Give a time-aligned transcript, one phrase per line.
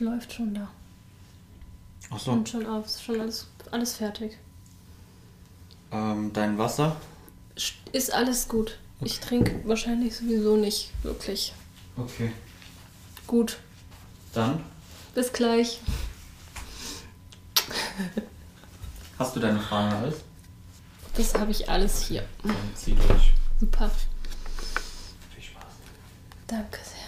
[0.00, 0.66] Es läuft schon da.
[2.08, 2.86] Achso, Und schon auf.
[2.86, 4.38] Ist schon alles, alles fertig.
[5.92, 6.96] ähm, dein Wasser?
[7.92, 8.78] Ist alles gut.
[9.02, 11.52] Ich trinke wahrscheinlich sowieso nicht wirklich.
[11.98, 12.32] Okay.
[13.26, 13.58] Gut.
[14.32, 14.64] Dann
[15.14, 15.80] Bis gleich.
[19.18, 20.14] hast du deine Fragen alles?
[21.14, 22.26] Das habe ich alles hier.
[22.42, 23.34] Dann zieh durch.
[23.60, 23.90] Super.
[25.34, 25.64] Viel Spaß.
[26.46, 27.00] Danke sehr.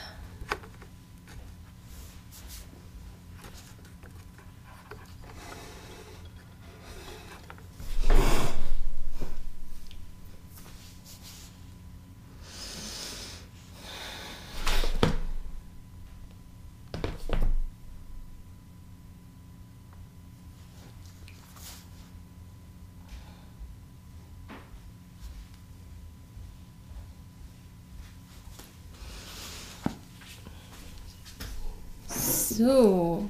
[32.63, 33.29] So.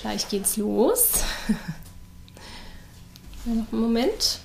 [0.00, 1.24] Gleich geht's los.
[3.44, 4.38] Noch einen Moment.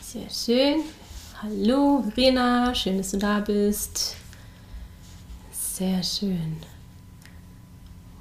[0.00, 0.84] Sehr schön.
[1.42, 2.72] Hallo, Verena.
[2.76, 4.14] Schön, dass du da bist.
[5.50, 6.58] Sehr schön.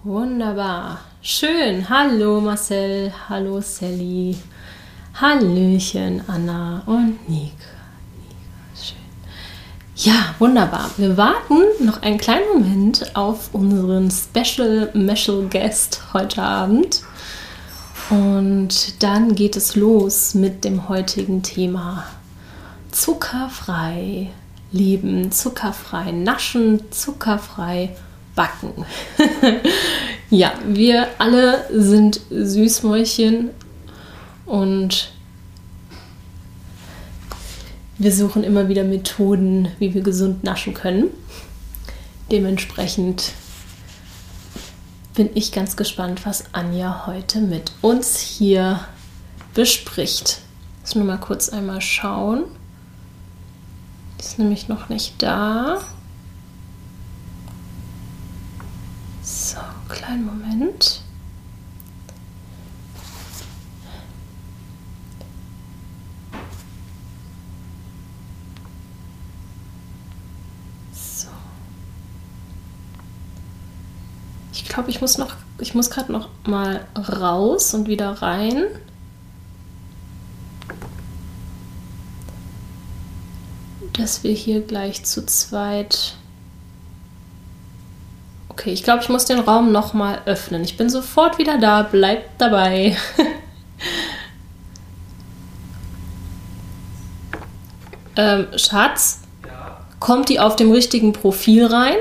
[0.04, 1.02] Wunderbar.
[1.22, 1.88] Schön.
[1.88, 3.14] Hallo, Marcel.
[3.30, 4.36] Hallo, Sally.
[5.14, 7.77] Hallöchen, Anna und Nika.
[10.00, 10.92] Ja, wunderbar.
[10.98, 17.02] Wir warten noch einen kleinen Moment auf unseren Special Meshal Guest heute Abend.
[18.12, 22.04] Und dann geht es los mit dem heutigen Thema
[22.92, 24.30] zuckerfrei
[24.72, 27.96] leben, zuckerfrei naschen, zuckerfrei
[28.36, 28.86] backen.
[30.30, 33.50] ja, wir alle sind Süßmäulchen
[34.46, 35.12] und
[37.98, 41.06] wir suchen immer wieder Methoden, wie wir gesund naschen können.
[42.32, 43.32] Dementsprechend
[45.16, 48.82] bin ich ganz gespannt, was Anja heute mit uns hier
[49.54, 50.42] bespricht.
[50.84, 52.44] Lass nur mal kurz einmal schauen.
[54.20, 55.82] Ist nämlich noch nicht da.
[59.24, 59.58] So,
[59.90, 61.02] kleinen Moment.
[74.78, 78.66] Glaube, ich muss noch, ich muss gerade noch mal raus und wieder rein.
[83.94, 86.14] Dass wir hier gleich zu zweit.
[88.50, 90.64] Okay, ich glaube, ich muss den Raum noch mal öffnen.
[90.64, 91.82] Ich bin sofort wieder da.
[91.82, 92.96] Bleibt dabei.
[98.16, 101.98] ähm, Schatz, Ja, kommt die auf dem richtigen Profil rein?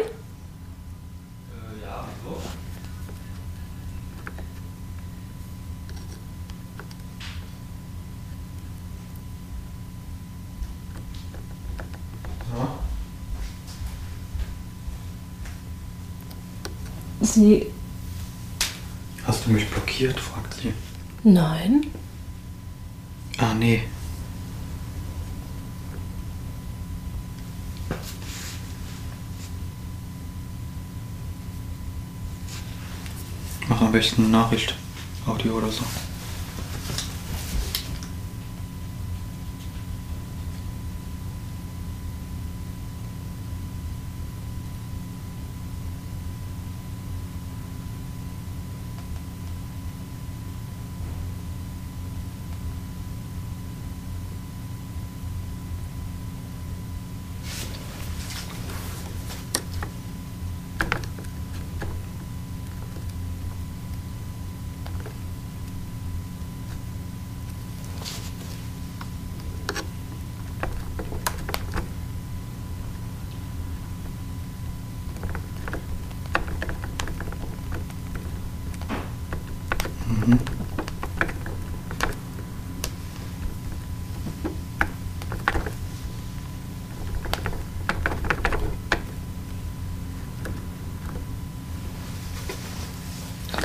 [17.36, 17.66] Sie.
[19.26, 20.19] Hast du mich blockiert?
[20.19, 20.72] fragt sie.
[21.22, 21.88] Nein.
[23.36, 23.82] Ah, nee.
[33.68, 34.74] Mach am besten eine Nachricht.
[35.27, 35.84] Audio oder so.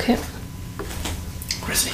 [0.01, 0.17] Okay.
[1.63, 1.91] Grizzly.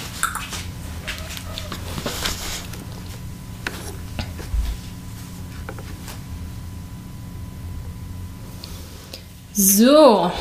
[9.59, 10.31] So.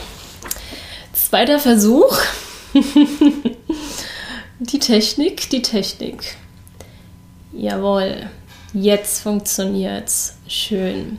[1.14, 2.18] zweiter Versuch.
[4.58, 6.36] die Technik, die Technik.
[7.54, 8.28] Jawohl,
[8.74, 10.36] jetzt funktioniert's.
[10.48, 11.16] Schön.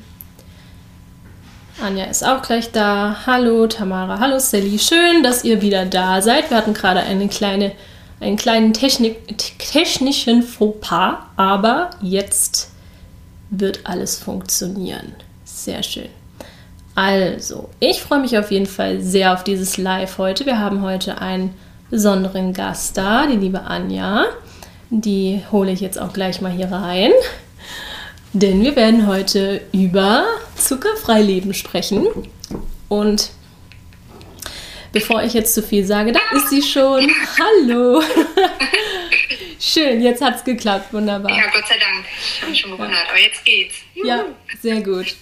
[1.81, 3.23] Anja ist auch gleich da.
[3.25, 4.77] Hallo Tamara, hallo Sally.
[4.77, 6.51] Schön, dass ihr wieder da seid.
[6.51, 7.71] Wir hatten gerade eine kleine,
[8.19, 12.69] einen kleinen Technik, technischen Fauxpas, aber jetzt
[13.49, 15.15] wird alles funktionieren.
[15.45, 16.09] Sehr schön.
[16.97, 20.47] Also, ich freue mich auf jeden Fall sehr auf dieses Live heute.
[20.47, 21.53] Wir haben heute einen
[21.91, 24.25] besonderen Gast da, die liebe Anja.
[24.89, 27.11] Die hole ich jetzt auch gleich mal hier rein.
[28.33, 32.07] Denn wir werden heute über zuckerfrei Leben sprechen.
[32.89, 33.29] Und
[34.91, 37.07] bevor ich jetzt zu viel sage, da ist sie schon.
[37.39, 38.01] Hallo.
[39.59, 40.91] Schön, jetzt hat es geklappt.
[40.91, 41.29] Wunderbar.
[41.29, 42.05] Ja, Gott sei Dank.
[42.09, 43.75] Ich habe mich schon gewundert, aber jetzt geht's.
[43.94, 44.07] Juhu.
[44.07, 44.25] Ja,
[44.63, 45.15] sehr gut.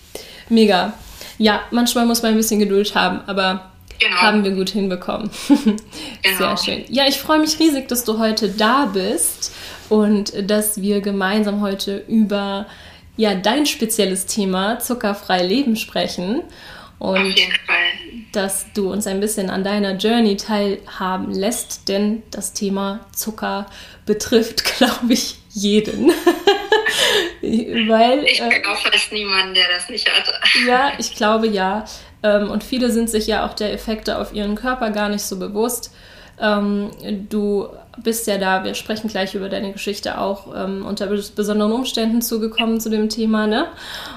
[0.48, 0.94] Mega.
[1.38, 4.16] Ja, manchmal muss man ein bisschen Geduld haben, aber genau.
[4.18, 5.30] haben wir gut hinbekommen.
[6.22, 6.38] genau.
[6.38, 6.86] Sehr schön.
[6.90, 9.54] Ja, ich freue mich riesig, dass du heute da bist
[9.90, 12.66] und dass wir gemeinsam heute über
[13.18, 16.44] ja, dein spezielles Thema zuckerfrei Leben sprechen.
[16.98, 17.36] Und
[18.32, 23.68] dass du uns ein bisschen an deiner Journey teilhaben lässt, denn das Thema Zucker
[24.06, 26.12] betrifft, glaube ich, jeden.
[27.88, 30.32] Weil, ich kenne äh, auch fast niemanden, der das nicht hat.
[30.68, 31.86] ja, ich glaube ja.
[32.24, 35.38] Ähm, und viele sind sich ja auch der Effekte auf ihren Körper gar nicht so
[35.38, 35.94] bewusst.
[36.40, 36.92] Ähm,
[37.30, 37.68] du
[38.02, 42.82] bist ja da, wir sprechen gleich über deine Geschichte auch ähm, unter besonderen Umständen zugekommen
[42.82, 43.68] zu dem Thema, ne?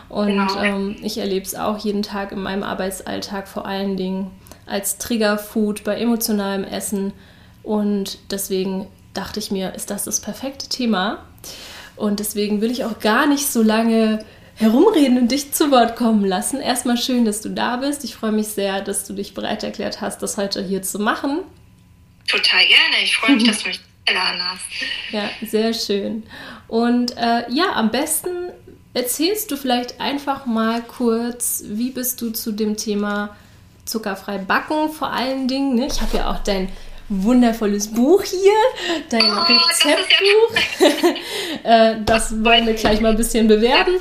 [0.08, 0.62] Und genau.
[0.62, 4.31] ähm, ich erlebe es auch jeden Tag in meinem Arbeitsalltag vor allen Dingen
[4.66, 7.12] als Triggerfood bei emotionalem Essen.
[7.62, 11.19] Und deswegen dachte ich mir, ist das das perfekte Thema?
[11.98, 14.24] Und deswegen will ich auch gar nicht so lange
[14.54, 16.60] herumreden und dich zu Wort kommen lassen.
[16.60, 18.04] Erstmal schön, dass du da bist.
[18.04, 21.40] Ich freue mich sehr, dass du dich bereit erklärt hast, das heute hier zu machen.
[22.26, 23.02] Total gerne.
[23.02, 24.64] Ich freue mich, dass du mich eingeladen hast.
[25.12, 26.24] Ja, sehr schön.
[26.66, 28.50] Und äh, ja, am besten
[28.94, 33.36] erzählst du vielleicht einfach mal kurz, wie bist du zu dem Thema
[33.84, 35.74] zuckerfrei backen vor allen Dingen.
[35.76, 35.86] Ne?
[35.86, 36.68] Ich habe ja auch dein
[37.08, 38.52] wundervolles Buch hier,
[39.08, 41.14] dein oh, Rezeptbuch.
[41.62, 43.94] Das, äh, das wollen wir gleich mal ein bisschen bewerben.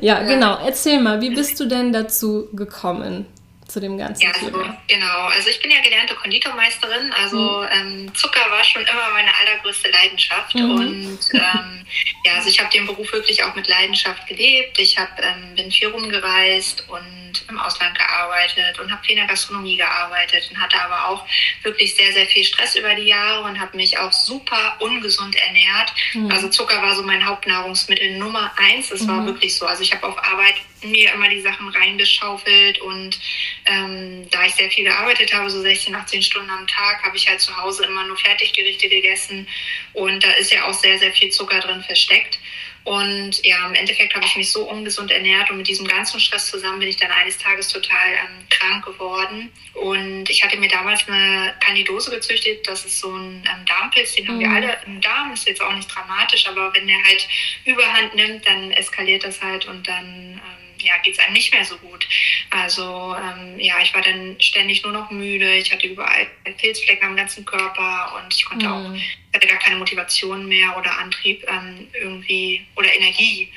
[0.00, 0.58] Ja, genau.
[0.64, 3.26] Erzähl mal, wie bist du denn dazu gekommen?
[3.72, 4.58] Zu dem ganzen ja, Thema?
[4.58, 5.26] Also, genau.
[5.26, 7.12] Also ich bin ja gelernte Konditormeisterin.
[7.12, 7.68] Also mhm.
[7.72, 10.54] ähm, Zucker war schon immer meine allergrößte Leidenschaft.
[10.54, 10.70] Mhm.
[10.70, 11.86] Und ähm,
[12.24, 14.78] ja, also ich habe den Beruf wirklich auch mit Leidenschaft gelebt.
[14.78, 19.26] Ich hab, ähm, bin viel rumgereist und im Ausland gearbeitet und habe viel in der
[19.26, 21.26] Gastronomie gearbeitet und hatte aber auch
[21.62, 25.92] wirklich sehr, sehr viel Stress über die Jahre und habe mich auch super ungesund ernährt.
[26.12, 26.30] Mhm.
[26.30, 28.90] Also Zucker war so mein Hauptnahrungsmittel Nummer eins.
[28.90, 29.26] Es war mhm.
[29.26, 29.66] wirklich so.
[29.66, 33.18] Also ich habe auf Arbeit mir immer die Sachen reingeschaufelt und
[33.66, 37.28] ähm, da ich sehr viel gearbeitet habe, so 16, 18 Stunden am Tag, habe ich
[37.28, 39.46] halt zu Hause immer nur Fertiggerichte gegessen
[39.92, 42.38] und da ist ja auch sehr, sehr viel Zucker drin versteckt.
[42.84, 46.50] Und ja, im Endeffekt habe ich mich so ungesund ernährt und mit diesem ganzen Stress
[46.50, 49.52] zusammen bin ich dann eines Tages total ähm, krank geworden.
[49.74, 52.66] Und ich hatte mir damals eine Candidose gezüchtet.
[52.66, 54.28] Das ist so ein ähm, Darmpilz, den mhm.
[54.28, 54.56] haben wir mhm.
[54.56, 55.32] alle im Darm.
[55.32, 57.28] Ist jetzt auch nicht dramatisch, aber wenn der halt
[57.64, 61.64] Überhand nimmt, dann eskaliert das halt und dann ähm, ja, geht es einem nicht mehr
[61.64, 62.06] so gut.
[62.50, 66.26] Also ähm, ja, ich war dann ständig nur noch müde, ich hatte überall
[66.58, 68.72] Pilzflecken am ganzen Körper und ich konnte mhm.
[68.72, 68.94] auch,
[69.34, 73.50] hatte gar keine Motivation mehr oder Antrieb ähm, irgendwie oder Energie,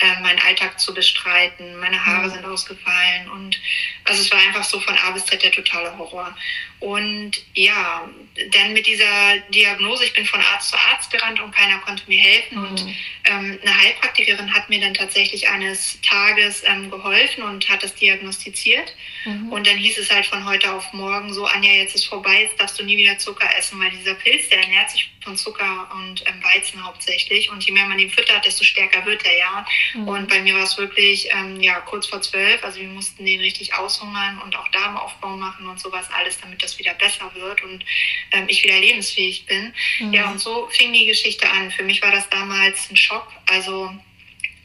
[0.00, 1.78] äh, meinen Alltag zu bestreiten.
[1.80, 2.32] Meine Haare mhm.
[2.32, 3.58] sind ausgefallen und
[4.04, 6.36] also es war einfach so von A bis Z der totale Horror.
[6.80, 8.10] Und ja,
[8.50, 12.20] dann mit dieser Diagnose, ich bin von Arzt zu Arzt gerannt und keiner konnte mir
[12.20, 12.58] helfen.
[12.58, 12.64] Mhm.
[12.64, 12.86] Und
[13.24, 18.96] ähm, eine Heilpraktikerin hat mir dann tatsächlich eines Tages ähm, geholfen und hat das diagnostiziert.
[19.24, 19.52] Mhm.
[19.52, 22.60] Und dann hieß es halt von heute auf morgen so, Anja, jetzt ist vorbei, jetzt
[22.60, 26.24] darfst du nie wieder Zucker essen, weil dieser Pilz, der ernährt sich von Zucker und
[26.26, 27.50] ähm, Weizen hauptsächlich.
[27.50, 29.66] Und je mehr man ihn füttert, desto stärker wird er ja.
[29.94, 30.08] Mhm.
[30.08, 32.62] Und bei mir war es wirklich ähm, ja kurz vor zwölf.
[32.62, 36.78] Also wir mussten den richtig aushungern und auch Darmaufbau machen und sowas alles, damit das
[36.78, 37.84] wieder besser wird und
[38.32, 39.72] ähm, ich wieder lebensfähig bin.
[40.00, 40.12] Mhm.
[40.12, 41.70] Ja, und so fing die Geschichte an.
[41.70, 43.28] Für mich war das damals ein Schock.
[43.46, 43.90] Also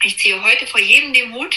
[0.03, 1.55] ich ziehe heute vor jedem den Hut,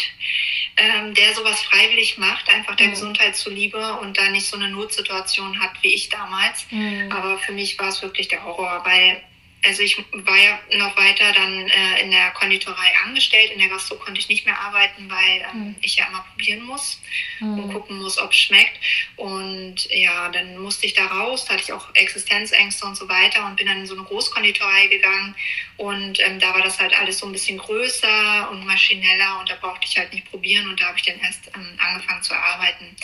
[0.76, 2.92] ähm, der sowas freiwillig macht, einfach der mhm.
[2.92, 6.66] Gesundheit zuliebe und da nicht so eine Notsituation hat wie ich damals.
[6.70, 7.10] Mhm.
[7.10, 9.22] Aber für mich war es wirklich der Horror, weil
[9.64, 13.50] also ich war ja noch weiter dann äh, in der Konditorei angestellt.
[13.52, 15.76] In der Gastro konnte ich nicht mehr arbeiten, weil ähm, mhm.
[15.82, 17.00] ich ja immer probieren muss
[17.40, 17.58] mhm.
[17.58, 18.78] und gucken muss, ob es schmeckt.
[19.16, 23.44] Und ja, dann musste ich da raus, da hatte ich auch Existenzängste und so weiter
[23.46, 25.34] und bin dann in so eine Großkonditorei gegangen.
[25.76, 29.54] Und ähm, da war das halt alles so ein bisschen größer und maschineller und da
[29.56, 32.96] brauchte ich halt nicht probieren und da habe ich dann erst ähm, angefangen zu arbeiten.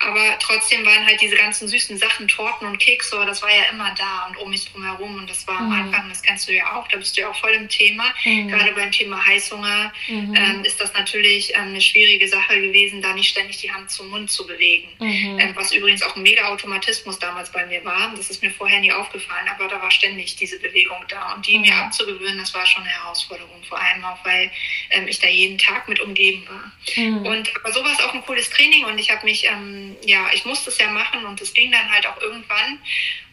[0.00, 3.94] Aber trotzdem waren halt diese ganzen süßen Sachen, Torten und Kekse, das war ja immer
[3.94, 5.72] da und um mich drum herum und das war am mhm.
[5.72, 8.12] Anfang machen, das kennst du ja auch, da bist du ja auch voll im Thema.
[8.24, 8.48] Mhm.
[8.48, 10.34] Gerade beim Thema Heißhunger mhm.
[10.34, 14.10] ähm, ist das natürlich ähm, eine schwierige Sache gewesen, da nicht ständig die Hand zum
[14.10, 14.88] Mund zu bewegen.
[14.98, 15.38] Mhm.
[15.38, 18.12] Ähm, was übrigens auch ein mega Automatismus damals bei mir war.
[18.16, 21.34] Das ist mir vorher nie aufgefallen, aber da war ständig diese Bewegung da.
[21.34, 21.80] Und die mir mhm.
[21.80, 24.50] abzugewöhnen, das war schon eine Herausforderung, vor allem auch, weil
[24.90, 26.72] ähm, ich da jeden Tag mit umgeben war.
[26.96, 27.26] Mhm.
[27.26, 30.30] Und aber so war es auch ein cooles Training und ich habe mich, ähm, ja,
[30.34, 32.78] ich musste es ja machen und es ging dann halt auch irgendwann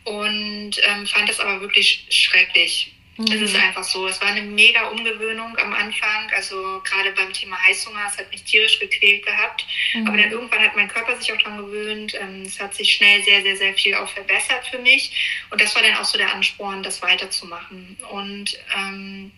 [0.10, 2.92] und ähm, fand das aber wirklich schrecklich.
[3.18, 3.26] Mhm.
[3.26, 4.08] Es ist einfach so.
[4.08, 6.32] Es war eine mega Umgewöhnung am Anfang.
[6.36, 9.68] Also gerade beim Thema Heißhunger, es hat mich tierisch gequält gehabt.
[9.94, 10.08] Mhm.
[10.08, 12.16] Aber dann irgendwann hat mein Körper sich auch daran gewöhnt.
[12.20, 15.12] Ähm, es hat sich schnell sehr, sehr, sehr viel auch verbessert für mich.
[15.52, 17.98] Und das war dann auch so der Ansporn, das weiterzumachen.
[18.10, 19.32] Und ähm,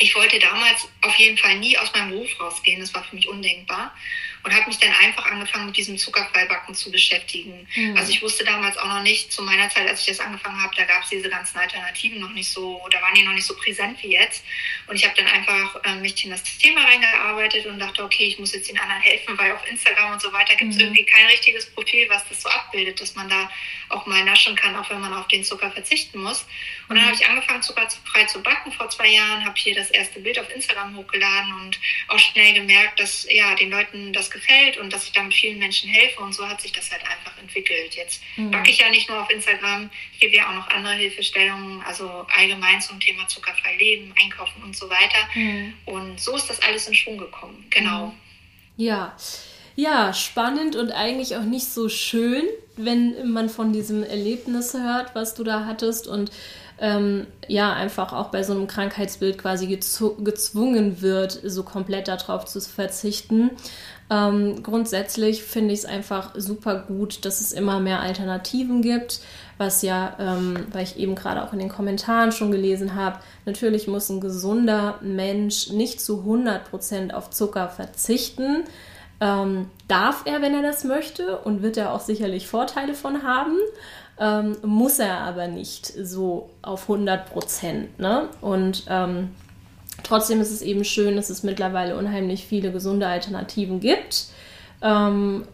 [0.00, 2.80] ich wollte damals auf jeden Fall nie aus meinem Beruf rausgehen.
[2.80, 3.94] Das war für mich undenkbar
[4.42, 7.66] und habe mich dann einfach angefangen mit diesem Zuckerfreibacken zu beschäftigen.
[7.74, 7.96] Mhm.
[7.96, 10.74] Also ich wusste damals auch noch nicht, zu meiner Zeit, als ich das angefangen habe,
[10.76, 13.54] da gab es diese ganzen Alternativen noch nicht so, da waren die noch nicht so
[13.56, 14.44] präsent wie jetzt.
[14.86, 18.38] Und ich habe dann einfach äh, mich in das Thema reingearbeitet und dachte, okay, ich
[18.38, 20.84] muss jetzt den anderen helfen, weil auf Instagram und so weiter gibt es mhm.
[20.84, 23.50] irgendwie kein richtiges Profil, was das so abbildet, dass man da
[23.90, 26.46] auch mal naschen kann, auch wenn man auf den Zucker verzichten muss.
[26.88, 27.08] Und dann mhm.
[27.08, 30.50] habe ich angefangen, zuckerfrei zu backen vor zwei Jahren, habe hier das erste Bild auf
[30.54, 31.78] Instagram hochgeladen und
[32.08, 35.90] auch schnell gemerkt, dass ja den Leuten das gefällt und dass ich damit vielen Menschen
[35.90, 36.20] helfe.
[36.20, 37.94] Und so hat sich das halt einfach entwickelt.
[37.94, 38.50] Jetzt mhm.
[38.50, 42.26] backe ich ja nicht nur auf Instagram, ich gebe ja auch noch andere Hilfestellungen, also
[42.36, 45.28] allgemein zum Thema zuckerfrei leben, einkaufen und so weiter.
[45.34, 45.74] Mhm.
[45.86, 47.66] Und so ist das alles in Schwung gekommen.
[47.70, 48.06] Genau.
[48.06, 48.12] Mhm.
[48.76, 49.16] Ja.
[49.76, 52.42] Ja, spannend und eigentlich auch nicht so schön,
[52.76, 56.30] wenn man von diesem Erlebnis hört, was du da hattest und
[56.80, 62.60] ähm, ja, einfach auch bei so einem Krankheitsbild quasi gezwungen wird, so komplett darauf zu
[62.60, 63.50] verzichten.
[64.10, 69.20] Ähm, grundsätzlich finde ich es einfach super gut, dass es immer mehr Alternativen gibt,
[69.56, 73.86] was ja, ähm, weil ich eben gerade auch in den Kommentaren schon gelesen habe, natürlich
[73.86, 78.64] muss ein gesunder Mensch nicht zu 100% auf Zucker verzichten.
[79.20, 83.58] Ähm, darf er, wenn er das möchte und wird er auch sicherlich Vorteile von haben,
[84.18, 87.20] ähm, muss er aber nicht so auf 100%
[87.98, 88.28] Ne?
[88.40, 89.30] Und ähm,
[90.02, 94.26] trotzdem ist es eben schön, dass es mittlerweile unheimlich viele gesunde Alternativen gibt.
[94.82, 95.44] Ähm,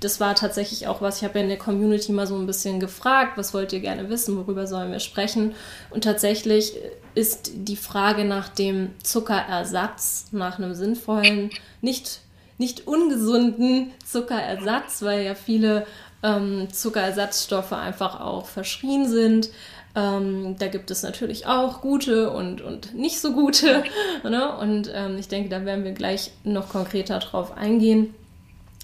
[0.00, 2.80] das war tatsächlich auch was, ich habe ja in der Community mal so ein bisschen
[2.80, 5.54] gefragt, was wollt ihr gerne wissen, worüber sollen wir sprechen?
[5.90, 6.72] Und tatsächlich
[7.14, 11.50] ist die Frage nach dem Zuckerersatz, nach einem sinnvollen,
[11.82, 12.20] nicht
[12.58, 15.86] nicht ungesunden Zuckerersatz, weil ja viele
[16.22, 19.50] ähm, Zuckerersatzstoffe einfach auch verschrien sind.
[19.96, 23.82] Ähm, da gibt es natürlich auch gute und, und nicht so gute.
[24.24, 24.56] Ne?
[24.58, 28.14] Und ähm, ich denke, da werden wir gleich noch konkreter drauf eingehen.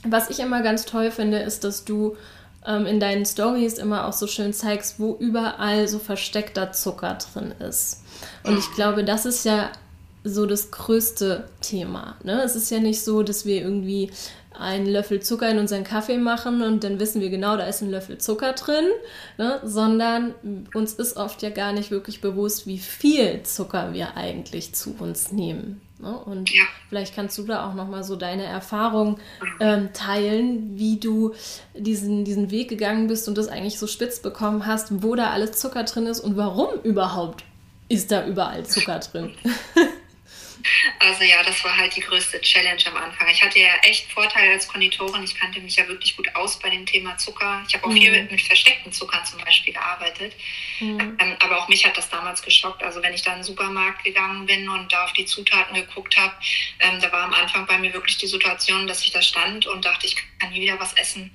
[0.04, 2.16] Was ich immer ganz toll finde, ist, dass du
[2.64, 7.52] ähm, in deinen Stories immer auch so schön zeigst, wo überall so versteckter Zucker drin
[7.58, 8.02] ist.
[8.44, 9.70] Und ich glaube, das ist ja
[10.24, 12.16] so das größte Thema.
[12.22, 12.40] Ne?
[12.42, 14.12] Es ist ja nicht so, dass wir irgendwie
[14.58, 17.90] einen Löffel Zucker in unseren Kaffee machen und dann wissen wir genau, da ist ein
[17.90, 18.86] Löffel Zucker drin,
[19.38, 19.60] ne?
[19.64, 20.34] sondern
[20.74, 25.32] uns ist oft ja gar nicht wirklich bewusst, wie viel Zucker wir eigentlich zu uns
[25.32, 25.80] nehmen.
[25.98, 26.16] Ne?
[26.16, 26.64] Und ja.
[26.88, 29.18] vielleicht kannst du da auch nochmal so deine Erfahrung
[29.60, 31.34] ähm, teilen, wie du
[31.74, 35.52] diesen, diesen Weg gegangen bist und das eigentlich so spitz bekommen hast, wo da alles
[35.52, 37.44] Zucker drin ist und warum überhaupt
[37.88, 39.32] ist da überall Zucker drin.
[40.98, 43.28] Also ja, das war halt die größte Challenge am Anfang.
[43.28, 45.22] Ich hatte ja echt Vorteile als Konditorin.
[45.22, 47.64] Ich kannte mich ja wirklich gut aus bei dem Thema Zucker.
[47.68, 47.96] Ich habe auch mhm.
[47.96, 50.34] viel mit, mit, versteckten Zuckern zum Beispiel gearbeitet.
[50.80, 51.16] Mhm.
[51.18, 52.82] Ähm, aber auch mich hat das damals geschockt.
[52.82, 56.16] Also wenn ich da in den Supermarkt gegangen bin und da auf die Zutaten geguckt
[56.16, 56.34] habe,
[56.80, 59.84] ähm, da war am Anfang bei mir wirklich die Situation, dass ich da stand und
[59.84, 61.30] dachte, ich kann nie wieder was essen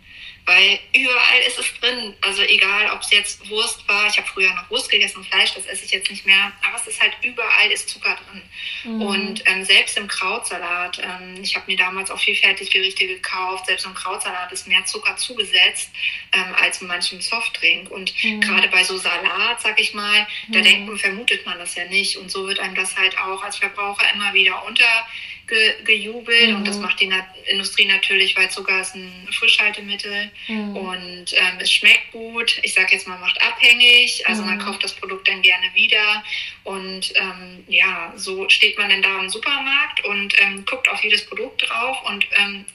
[0.47, 2.15] weil überall ist es drin.
[2.21, 5.53] Also egal, ob es jetzt Wurst war, ich habe früher noch Wurst gegessen und Fleisch,
[5.53, 8.41] das esse ich jetzt nicht mehr, aber es ist halt überall ist Zucker drin.
[8.85, 9.01] Mhm.
[9.01, 13.85] Und ähm, selbst im Krautsalat, ähm, ich habe mir damals auch viel Fertiggerichte gekauft, selbst
[13.85, 15.91] im Krautsalat ist mehr Zucker zugesetzt
[16.31, 17.91] ähm, als in manchem Softdrink.
[17.91, 18.39] Und mhm.
[18.39, 20.63] gerade bei so Salat, sag ich mal, da mhm.
[20.63, 22.15] denkt man, vermutet man das ja nicht.
[22.15, 25.05] Und so wird einem das halt auch als Verbraucher immer wieder unter
[25.47, 26.55] ge, gejubelt mhm.
[26.57, 30.75] und das macht die Na Industrie natürlich, weil Zucker ist ein Frischhaltemittel mhm.
[30.75, 32.59] und ähm, es schmeckt gut.
[32.61, 34.61] Ich sage jetzt mal, macht abhängig, also man mhm.
[34.61, 36.23] kauft das Produkt dann gerne wieder
[36.63, 41.25] und ähm, ja, so steht man dann da im Supermarkt und ähm, guckt auf jedes
[41.25, 42.65] Produkt drauf und ähm,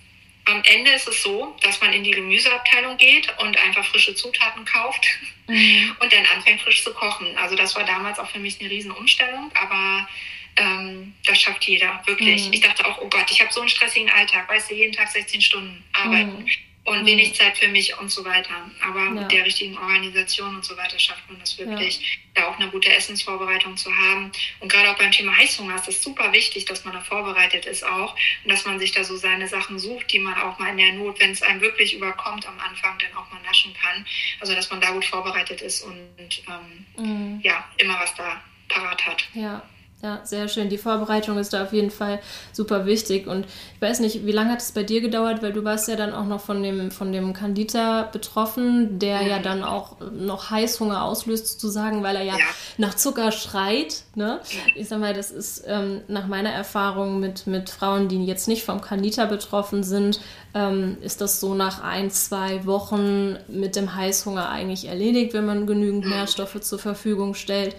[0.45, 4.65] am Ende ist es so, dass man in die Gemüseabteilung geht und einfach frische Zutaten
[4.65, 5.07] kauft
[5.47, 5.97] mhm.
[6.01, 7.37] und dann anfängt frisch zu kochen.
[7.37, 10.09] Also das war damals auch für mich eine Riesenumstellung, aber
[10.57, 12.47] ähm, das schafft jeder, wirklich.
[12.47, 12.53] Mhm.
[12.53, 15.09] Ich dachte auch, oh Gott, ich habe so einen stressigen Alltag, weißt du, jeden Tag
[15.09, 16.43] 16 Stunden arbeiten.
[16.43, 17.35] Mhm und wenig mhm.
[17.35, 18.55] Zeit für mich und so weiter.
[18.85, 19.11] Aber ja.
[19.11, 22.01] mit der richtigen Organisation und so weiter schafft man das wirklich,
[22.35, 22.43] ja.
[22.43, 24.33] da auch eine gute Essensvorbereitung zu haben.
[24.59, 27.85] Und gerade auch beim Thema Heißhunger ist es super wichtig, dass man da vorbereitet ist
[27.85, 30.79] auch und dass man sich da so seine Sachen sucht, die man auch mal in
[30.79, 34.05] der Not, wenn es einem wirklich überkommt am Anfang, dann auch mal naschen kann.
[34.41, 37.41] Also dass man da gut vorbereitet ist und ähm, mhm.
[37.43, 39.29] ja, immer was da parat hat.
[39.35, 39.63] Ja,
[40.03, 40.69] ja, sehr schön.
[40.69, 42.19] Die Vorbereitung ist da auf jeden Fall
[42.53, 43.29] super wichtig.
[43.29, 45.95] Und ich weiß nicht, wie lange hat es bei dir gedauert, weil du warst ja
[45.95, 51.05] dann auch noch von dem, von dem Candida betroffen, der ja dann auch noch Heißhunger
[51.05, 52.45] auslöst, sozusagen, weil er ja, ja.
[52.79, 54.03] nach Zucker schreit.
[54.17, 54.41] Ne?
[54.75, 58.65] Ich sag mal, das ist ähm, nach meiner Erfahrung mit, mit Frauen, die jetzt nicht
[58.65, 60.21] vom Candida betroffen sind,
[60.53, 65.69] ähm, ist das so nach ein, zwei Wochen mit dem Heißhunger eigentlich erledigt, wenn man
[65.69, 67.77] genügend Nährstoffe zur Verfügung stellt.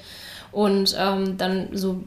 [0.53, 2.03] Und ähm, dann so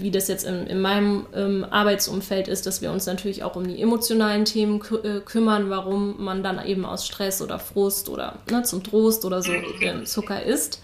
[0.00, 3.66] wie das jetzt in, in meinem ähm, Arbeitsumfeld ist, dass wir uns natürlich auch um
[3.66, 8.38] die emotionalen Themen kü äh, kümmern, warum man dann eben aus Stress oder Frust oder
[8.50, 10.82] ne, zum Trost oder so äh, Zucker isst.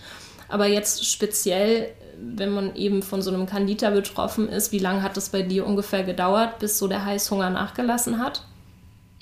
[0.48, 5.16] Aber jetzt speziell, wenn man eben von so einem Candida betroffen ist, wie lange hat
[5.16, 8.42] das bei dir ungefähr gedauert, bis so der Heißhunger nachgelassen hat?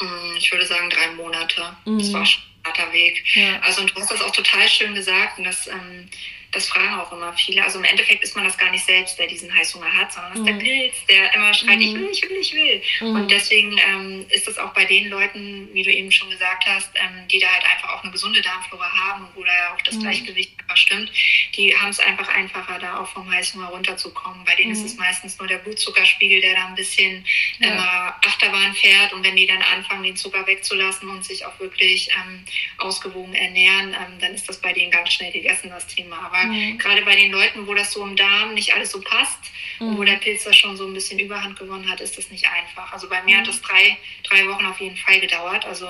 [0.01, 1.63] Mm, ich würde sagen drei Monate.
[1.85, 1.99] Mhm.
[1.99, 3.23] Das war schon ein harter Weg.
[3.35, 3.61] Ja.
[3.63, 6.09] Also und du hast das auch total schön gesagt und das ähm,
[6.53, 7.65] das fragen auch immer viele.
[7.65, 10.39] Also im Endeffekt ist man das gar nicht selbst, der diesen Heißhunger hat, sondern es
[10.39, 10.59] ist mhm.
[10.59, 11.83] der Pilz, der immer schreit, mhm.
[11.83, 12.83] ich will, ich will, ich will.
[13.01, 13.17] Mhm.
[13.17, 16.91] Und deswegen ähm, ist es auch bei den Leuten, wie du eben schon gesagt hast,
[16.95, 19.95] ähm, die da halt einfach auch eine gesunde Darmflora haben, wo da ja auch das
[19.95, 20.01] mhm.
[20.01, 21.11] Gleichgewicht einfach stimmt,
[21.57, 24.45] die haben es einfach einfacher, da auch vom Heißhunger runterzukommen.
[24.45, 25.01] Bei denen ist es mhm.
[25.01, 27.25] meistens nur der Blutzuckerspiegel, der da ein bisschen
[27.61, 27.69] ja.
[27.69, 29.15] immer Achterbahn fährt.
[29.15, 32.45] Und wenn die dann anfangen, den Zucker wegzulassen und sich auch wirklich ähm,
[32.77, 36.19] ausgewogen ernähren, ähm, dann ist das bei denen ganz schnell gegessen, das Thema.
[36.27, 36.79] Aber mhm.
[36.79, 39.41] gerade bei den Leuten, wo das so im Darm nicht alles so passt
[39.79, 39.89] mhm.
[39.89, 42.47] und wo der Pilz da schon so ein bisschen Überhand gewonnen hat, ist das nicht
[42.49, 42.93] einfach.
[42.93, 43.51] Also bei mir hat mhm.
[43.51, 45.65] das drei, drei Wochen auf jeden Fall gedauert.
[45.65, 45.89] Also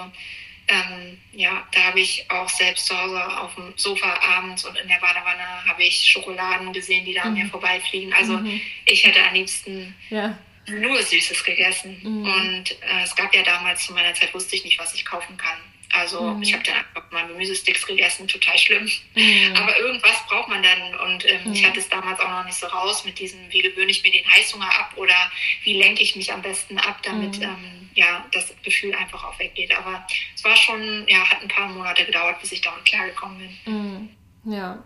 [0.68, 4.88] ähm, ja, da habe ich auch selbst zu Hause auf dem Sofa abends und in
[4.88, 7.50] der Badewanne habe ich Schokoladen gesehen, die da an mir mhm.
[7.50, 8.12] vorbeifliegen.
[8.12, 8.60] Also mhm.
[8.84, 10.38] ich hätte am liebsten ja.
[10.66, 12.00] nur Süßes gegessen.
[12.04, 15.36] Und äh, es gab ja damals zu meiner Zeit, wusste ich nicht, was ich kaufen
[15.36, 15.58] kann.
[15.92, 16.42] Also mhm.
[16.42, 18.88] ich habe dann einfach mal Gemüsesticks gegessen, total schlimm.
[19.14, 19.56] Mhm.
[19.56, 20.94] Aber irgendwas braucht man dann.
[21.06, 21.52] Und ähm, mhm.
[21.52, 24.10] ich hatte es damals auch noch nicht so raus mit diesem, wie gewöhne ich mir
[24.10, 25.14] den Heißhunger ab oder
[25.64, 27.44] wie lenke ich mich am besten ab, damit mhm.
[27.44, 29.76] ähm, ja, das Gefühl einfach auch weggeht.
[29.76, 34.08] Aber es war schon, ja, hat ein paar Monate gedauert, bis ich damit klargekommen bin.
[34.44, 34.52] Mhm.
[34.52, 34.82] Ja.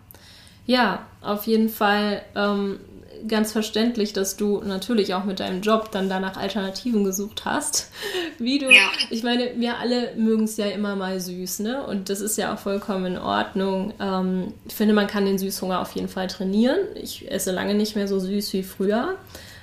[0.65, 2.81] Ja, auf jeden Fall ähm,
[3.27, 7.91] ganz verständlich, dass du natürlich auch mit deinem Job dann danach Alternativen gesucht hast.
[8.37, 8.89] Wie du, ja.
[9.09, 11.83] ich meine, wir alle mögen es ja immer mal süß, ne?
[11.83, 13.93] Und das ist ja auch vollkommen in Ordnung.
[13.99, 16.79] Ähm, ich finde, man kann den Süßhunger auf jeden Fall trainieren.
[16.95, 19.15] Ich esse lange nicht mehr so süß wie früher.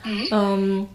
[0.05, 0.29] Mhm.
[0.31, 0.89] Ähm,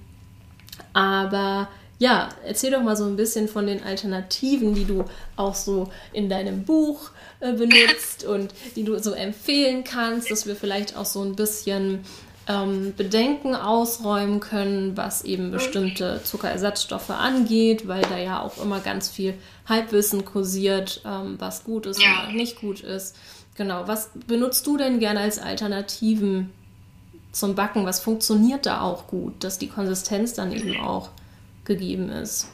[0.94, 1.68] aber
[2.00, 5.04] ja, erzähl doch mal so ein bisschen von den Alternativen, die du
[5.36, 10.56] auch so in deinem Buch äh, benutzt und die du so empfehlen kannst, dass wir
[10.56, 12.00] vielleicht auch so ein bisschen
[12.50, 19.08] ähm, Bedenken ausräumen können, was eben bestimmte Zuckerersatzstoffe angeht, weil da ja auch immer ganz
[19.08, 19.36] viel
[19.68, 22.28] Halbwissen kursiert, ähm, was gut ist ja.
[22.28, 23.16] und nicht gut ist.
[23.56, 26.52] Genau, was benutzt du denn gerne als Alternativen
[27.32, 27.86] zum Backen?
[27.86, 31.10] Was funktioniert da auch gut, dass die Konsistenz dann eben auch
[31.66, 32.48] gegeben ist?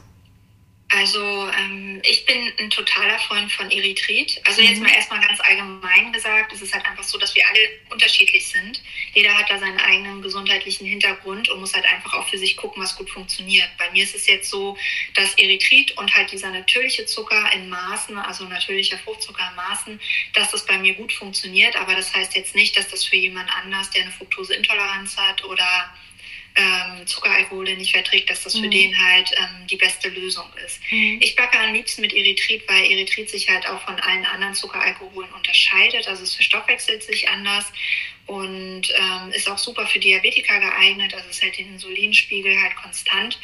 [0.88, 4.40] Also ähm, ich bin ein totaler Freund von Erythrit.
[4.44, 4.84] Also jetzt mhm.
[4.84, 7.58] mal erstmal ganz allgemein gesagt, es ist halt einfach so, dass wir alle
[7.90, 8.80] unterschiedlich sind.
[9.12, 12.82] Jeder hat da seinen eigenen gesundheitlichen Hintergrund und muss halt einfach auch für sich gucken,
[12.82, 13.68] was gut funktioniert.
[13.78, 14.78] Bei mir ist es jetzt so,
[15.14, 20.00] dass Erythrit und halt dieser natürliche Zucker in Maßen, also natürlicher Fruchtzucker in Maßen,
[20.34, 21.74] dass das bei mir gut funktioniert.
[21.74, 25.92] Aber das heißt jetzt nicht, dass das für jemand anders, der eine Fructoseintoleranz hat oder
[26.56, 28.62] ähm, Zuckeralkohole nicht verträgt, dass das mhm.
[28.62, 30.80] für den halt ähm, die beste Lösung ist.
[30.90, 31.18] Mhm.
[31.20, 35.32] Ich backe am liebsten mit Erythrit, weil Erythrit sich halt auch von allen anderen Zuckeralkoholen
[35.32, 36.08] unterscheidet.
[36.08, 37.66] Also es verstoffwechselt sich anders
[38.26, 41.14] und ähm, ist auch super für Diabetiker geeignet.
[41.14, 43.38] Also es hält den Insulinspiegel halt konstant.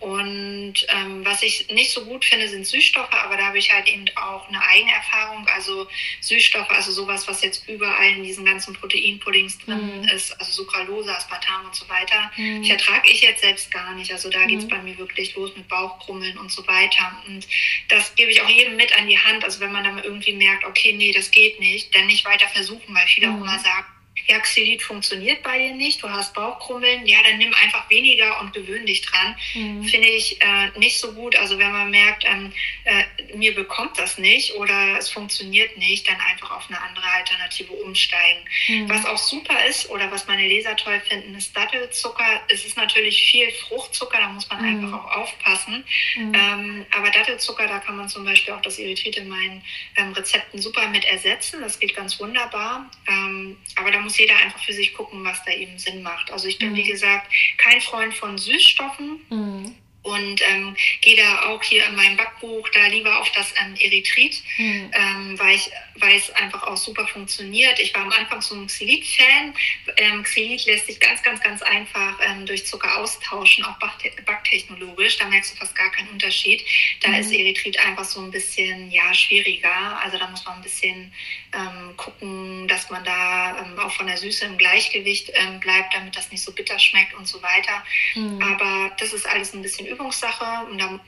[0.00, 3.88] Und ähm, was ich nicht so gut finde, sind Süßstoffe, aber da habe ich halt
[3.88, 5.46] eben auch eine eigene Erfahrung.
[5.48, 5.88] Also
[6.20, 10.08] Süßstoffe, also sowas, was jetzt überall in diesen ganzen Proteinpuddings drin mhm.
[10.08, 12.64] ist, also Sucralose, Aspartam und so weiter, mhm.
[12.64, 14.12] vertrage ich jetzt selbst gar nicht.
[14.12, 14.70] Also da geht es mhm.
[14.70, 17.20] bei mir wirklich los mit Bauchkrummeln und so weiter.
[17.26, 17.48] Und
[17.88, 19.44] das gebe ich auch jedem mit an die Hand.
[19.44, 22.94] Also wenn man dann irgendwie merkt, okay, nee, das geht nicht, dann nicht weiter versuchen,
[22.94, 23.42] weil viele auch mhm.
[23.42, 23.86] immer sagen,
[24.28, 28.52] ja, Xylit funktioniert bei dir nicht, du hast Bauchkrummeln, ja, dann nimm einfach weniger und
[28.52, 29.34] gewöhn dich dran.
[29.54, 29.84] Mhm.
[29.84, 31.34] Finde ich äh, nicht so gut.
[31.36, 32.52] Also wenn man merkt, ähm,
[32.84, 37.72] äh, mir bekommt das nicht oder es funktioniert nicht, dann einfach auf eine andere Alternative
[37.72, 38.44] umsteigen.
[38.68, 38.88] Mhm.
[38.90, 42.42] Was auch super ist oder was meine Leser toll finden, ist Dattelzucker.
[42.48, 44.84] Es ist natürlich viel Fruchtzucker, da muss man mhm.
[44.84, 45.84] einfach auch aufpassen.
[46.16, 46.34] Mhm.
[46.34, 49.64] Ähm, aber Dattelzucker, da kann man zum Beispiel auch das Erythrit in meinen
[49.96, 51.62] ähm, Rezepten super mit ersetzen.
[51.62, 52.90] Das geht ganz wunderbar.
[53.06, 56.30] Ähm, aber da muss jeder einfach für sich gucken, was da eben Sinn macht.
[56.30, 56.88] Also ich bin, wie mhm.
[56.88, 59.20] gesagt, kein Freund von Süßstoffen.
[59.30, 59.74] Mhm
[60.08, 64.42] und ähm, gehe da auch hier in meinem Backbuch da lieber auf das ähm, Erythrit,
[64.56, 64.90] mhm.
[64.92, 67.78] ähm, weil, ich, weil es einfach auch super funktioniert.
[67.78, 69.54] Ich war am Anfang so ein Xylit-Fan.
[69.96, 73.78] Ähm, Xylit lässt sich ganz, ganz, ganz einfach ähm, durch Zucker austauschen, auch
[74.24, 75.18] backtechnologisch.
[75.18, 76.64] Da merkst du fast gar keinen Unterschied.
[77.00, 77.14] Da mhm.
[77.14, 80.00] ist Erythrit einfach so ein bisschen ja, schwieriger.
[80.02, 81.12] Also da muss man ein bisschen
[81.52, 86.16] ähm, gucken, dass man da ähm, auch von der Süße im Gleichgewicht ähm, bleibt, damit
[86.16, 87.84] das nicht so bitter schmeckt und so weiter.
[88.14, 88.42] Mhm.
[88.42, 91.00] Aber das ist alles ein bisschen Übungssache und da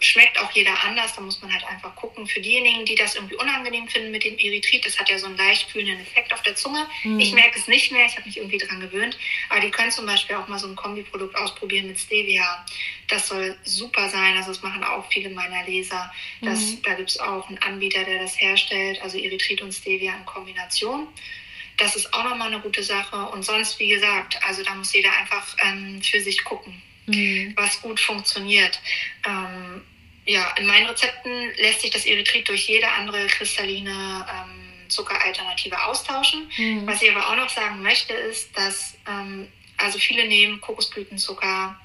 [0.00, 1.14] schmeckt auch jeder anders.
[1.14, 2.26] Da muss man halt einfach gucken.
[2.26, 5.36] Für diejenigen, die das irgendwie unangenehm finden mit dem Erythrit, das hat ja so einen
[5.36, 6.86] leicht kühlenden Effekt auf der Zunge.
[7.02, 7.18] Mhm.
[7.18, 9.18] Ich merke es nicht mehr, ich habe mich irgendwie daran gewöhnt.
[9.48, 12.64] Aber die können zum Beispiel auch mal so ein Kombiprodukt ausprobieren mit Stevia.
[13.08, 14.36] Das soll super sein.
[14.36, 16.12] Also das machen auch viele meiner Leser.
[16.42, 16.82] Das, mhm.
[16.82, 21.08] Da gibt es auch einen Anbieter, der das herstellt, also Erythrit und Stevia in Kombination.
[21.78, 23.16] Das ist auch nochmal eine gute Sache.
[23.16, 27.52] Und sonst, wie gesagt, also da muss jeder einfach ähm, für sich gucken mhm.
[27.56, 28.80] was gut funktioniert.
[29.26, 29.82] Ähm,
[30.24, 36.50] ja, in meinen Rezepten lässt sich das Erythrit durch jede andere kristalline ähm, Zuckeralternative austauschen.
[36.56, 36.86] Mhm.
[36.86, 41.78] Was ich aber auch noch sagen möchte, ist, dass ähm, also viele nehmen Kokosblütenzucker,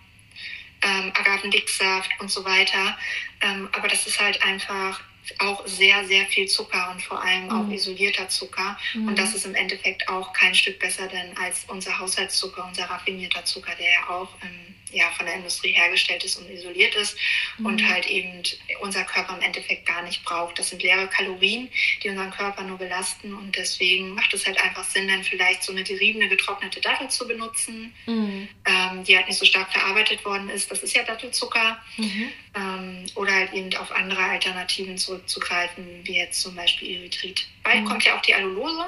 [0.84, 2.98] ähm, Agavendicksaft und so weiter.
[3.42, 5.02] Ähm, aber das ist halt einfach
[5.40, 7.74] auch sehr, sehr viel Zucker und vor allem auch mhm.
[7.74, 8.78] isolierter Zucker.
[8.94, 9.10] Mhm.
[9.10, 13.46] Und das ist im Endeffekt auch kein Stück besser denn als unser Haushaltszucker, unser raffinierter
[13.46, 17.18] Zucker, der ja auch ähm, ja, von der Industrie hergestellt ist und isoliert ist
[17.58, 17.66] mhm.
[17.66, 18.44] und halt eben
[18.82, 20.60] unser Körper im Endeffekt gar nicht braucht.
[20.60, 21.70] Das sind leere Kalorien,
[22.04, 25.72] die unseren Körper nur belasten und deswegen macht es halt einfach Sinn, dann vielleicht so
[25.72, 28.48] eine geriebene, getrocknete Dattel zu benutzen, mhm.
[28.92, 30.70] Ähm, die halt nicht so stark verarbeitet worden ist.
[30.72, 31.78] Das ist ja Dattelzucker.
[31.98, 32.32] Mhm.
[32.56, 37.48] Ähm, oder halt eben auf andere Alternativen zurückzugreifen, wie jetzt zum Beispiel Erythrit.
[37.64, 37.86] Bald mhm.
[37.86, 38.86] kommt ja auch die Allulose.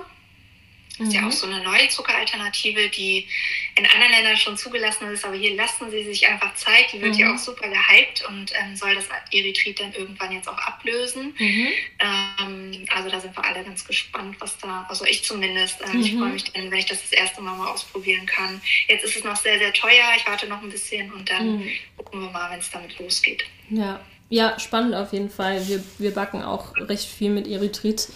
[0.97, 1.21] Das ist mhm.
[1.21, 3.27] ja auch so eine neue Zuckeralternative, die
[3.75, 6.93] in anderen Ländern schon zugelassen ist, aber hier lassen sie sich einfach Zeit.
[6.93, 7.19] Die wird mhm.
[7.19, 11.34] ja auch super gehypt und ähm, soll das Erythrit dann irgendwann jetzt auch ablösen.
[11.39, 11.67] Mhm.
[11.99, 15.82] Ähm, also da sind wir alle ganz gespannt, was da, also ich zumindest.
[15.82, 16.34] Ähm, ich freue mhm.
[16.34, 18.62] mich dann, wenn ich das das erste Mal mal ausprobieren kann.
[18.88, 20.13] Jetzt ist es noch sehr, sehr teuer.
[20.15, 21.69] Ich warte noch ein bisschen und dann mhm.
[21.97, 23.43] gucken wir mal, wenn es damit losgeht.
[23.71, 23.99] Ja.
[24.29, 25.67] ja, spannend auf jeden Fall.
[25.67, 28.10] Wir, wir backen auch recht viel mit Erythrit.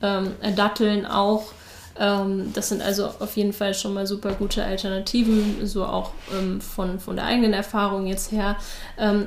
[0.00, 1.52] Ähm, Datteln auch.
[1.98, 6.60] Ähm, das sind also auf jeden Fall schon mal super gute Alternativen, so auch ähm,
[6.60, 8.56] von, von der eigenen Erfahrung jetzt her.
[8.98, 9.26] Ähm,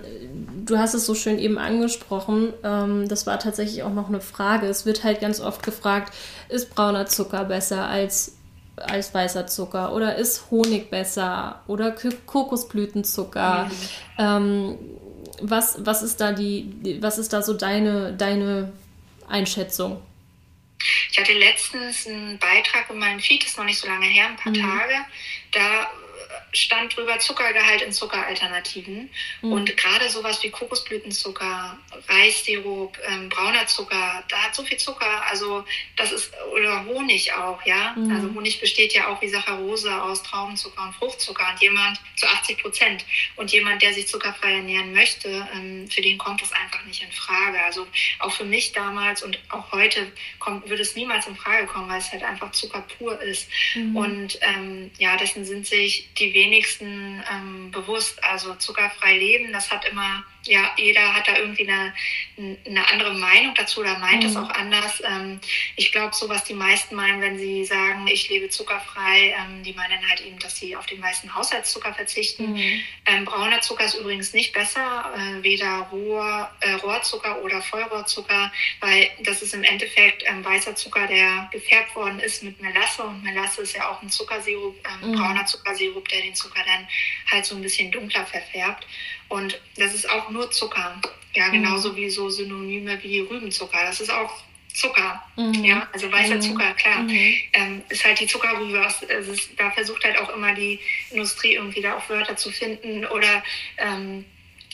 [0.66, 4.68] du hast es so schön eben angesprochen, ähm, das war tatsächlich auch noch eine Frage.
[4.68, 6.14] Es wird halt ganz oft gefragt,
[6.50, 8.34] ist brauner Zucker besser als
[8.78, 13.70] als weißer Zucker oder ist Honig besser oder Kokosblütenzucker?
[14.18, 14.78] Mhm.
[15.42, 18.74] was, was ist da die, was ist da so deine, deine
[19.30, 20.02] Einschätzung?
[21.12, 24.28] Ich hatte letztens einen Beitrag in meinem Feed, das ist noch nicht so lange her,
[24.28, 24.62] ein paar mhm.
[24.62, 25.06] Tage.
[25.52, 25.92] Da
[26.56, 29.10] stand drüber Zuckergehalt in Zuckeralternativen.
[29.42, 29.52] Mhm.
[29.52, 35.66] Und gerade sowas wie Kokosblütenzucker, Reissirup, ähm, brauner Zucker, da hat so viel Zucker, also
[35.96, 37.94] das ist, oder Honig auch, ja.
[37.96, 38.16] Mhm.
[38.16, 42.58] Also Honig besteht ja auch wie Saccharose aus Traubenzucker und Fruchtzucker und jemand zu 80
[42.62, 43.06] Prozent.
[43.36, 47.12] Und jemand, der sich zuckerfrei ernähren möchte, ähm, für den kommt das einfach nicht in
[47.12, 47.62] Frage.
[47.64, 47.88] Also
[48.20, 52.00] auch für mich damals und auch heute kommt, würde es niemals in Frage kommen, weil
[52.00, 53.50] es halt einfach Zucker pur ist.
[53.76, 53.96] Mhm.
[53.96, 56.45] Und ähm, ja, dessen sind sich die wenigsten
[57.32, 58.24] ähm, bewusst.
[58.24, 61.94] Also zuckerfrei leben, das hat immer ja, jeder hat da irgendwie eine,
[62.66, 64.30] eine andere Meinung dazu oder meint mhm.
[64.30, 65.02] es auch anders.
[65.04, 65.40] Ähm,
[65.76, 69.74] ich glaube, so was die meisten meinen, wenn sie sagen, ich lebe zuckerfrei, ähm, die
[69.74, 72.54] meinen halt eben, dass sie auf den meisten Haushaltszucker verzichten.
[72.54, 72.82] Mhm.
[73.06, 79.10] Ähm, brauner Zucker ist übrigens nicht besser, äh, weder Rohr, äh, Rohrzucker oder Vollrohrzucker, weil
[79.24, 83.62] das ist im Endeffekt ähm, weißer Zucker, der gefärbt worden ist mit Melasse und Melasse
[83.64, 85.16] ist ja auch ein Zuckersirup, ähm, mhm.
[85.16, 86.88] brauner Zuckersirup, der den Zucker dann
[87.32, 88.86] halt so ein bisschen dunkler verfärbt.
[89.30, 91.02] Und das ist auch nur Zucker.
[91.34, 91.96] Ja, genauso mhm.
[91.98, 93.84] wie so Synonyme wie Rübenzucker.
[93.84, 94.44] Das ist auch
[94.76, 95.24] Zucker.
[95.38, 95.64] Mhm.
[95.64, 96.42] Ja, also weißer mhm.
[96.42, 97.00] Zucker, klar.
[97.00, 97.34] Mhm.
[97.54, 98.82] Ähm, ist halt die Zuckerrübe.
[98.82, 100.80] Also da versucht halt auch immer die
[101.12, 103.44] Industrie irgendwie da auch Wörter zu finden oder
[103.78, 104.26] ähm,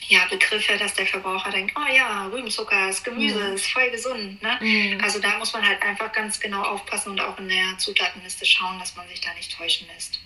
[0.08, 3.56] ja, Begriffe, dass der Verbraucher denkt, oh ja, Rübenzucker ist Gemüse, mhm.
[3.56, 4.42] ist voll gesund.
[4.42, 4.60] Ne?
[4.60, 5.02] Mhm.
[5.02, 8.78] Also da muss man halt einfach ganz genau aufpassen und auch in der Zutatenliste schauen,
[8.80, 10.20] dass man sich da nicht täuschen lässt.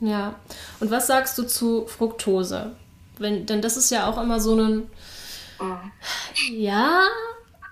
[0.00, 0.38] Ja.
[0.80, 2.76] Und was sagst du zu Fructose?
[3.18, 4.90] Wenn, denn das ist ja auch immer so ein.
[5.58, 5.76] Oh.
[6.52, 7.08] Ja,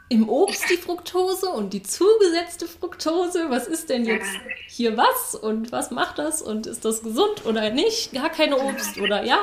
[0.09, 3.47] im Obst die Fructose und die zugesetzte Fructose.
[3.49, 4.31] Was ist denn jetzt
[4.69, 8.13] hier was und was macht das und ist das gesund oder nicht?
[8.13, 9.39] Gar keine Obst oder ja?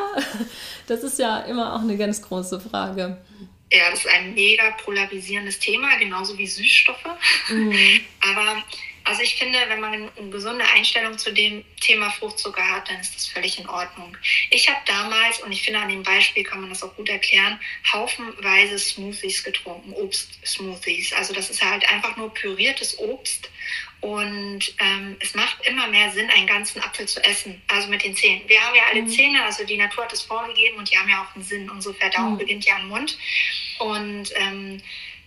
[0.88, 3.18] Das ist ja immer auch eine ganz große Frage.
[3.72, 7.06] Ja, das ist ein mega polarisierendes Thema, genauso wie Süßstoffe.
[7.50, 8.02] Mhm.
[8.32, 8.64] Aber
[9.04, 13.16] also ich finde, wenn man eine gesunde Einstellung zu dem Thema Fruchtzucker hat, dann ist
[13.16, 14.16] das völlig in Ordnung.
[14.50, 17.60] Ich habe damals, und ich finde an dem Beispiel kann man das auch gut erklären,
[17.92, 21.14] haufenweise Smoothies getrunken, Obst-Smoothies.
[21.14, 23.50] Also das ist halt einfach nur püriertes Obst
[24.02, 28.16] und ähm, es macht immer mehr Sinn, einen ganzen Apfel zu essen, also mit den
[28.16, 28.42] Zähnen.
[28.48, 29.10] Wir haben ja alle mhm.
[29.10, 31.70] Zähne, also die Natur hat es vorgegeben und die haben ja auch einen Sinn.
[31.70, 32.38] Unsere Verdauung mhm.
[32.40, 33.18] beginnt ja am Mund.
[33.78, 34.82] Und ähm,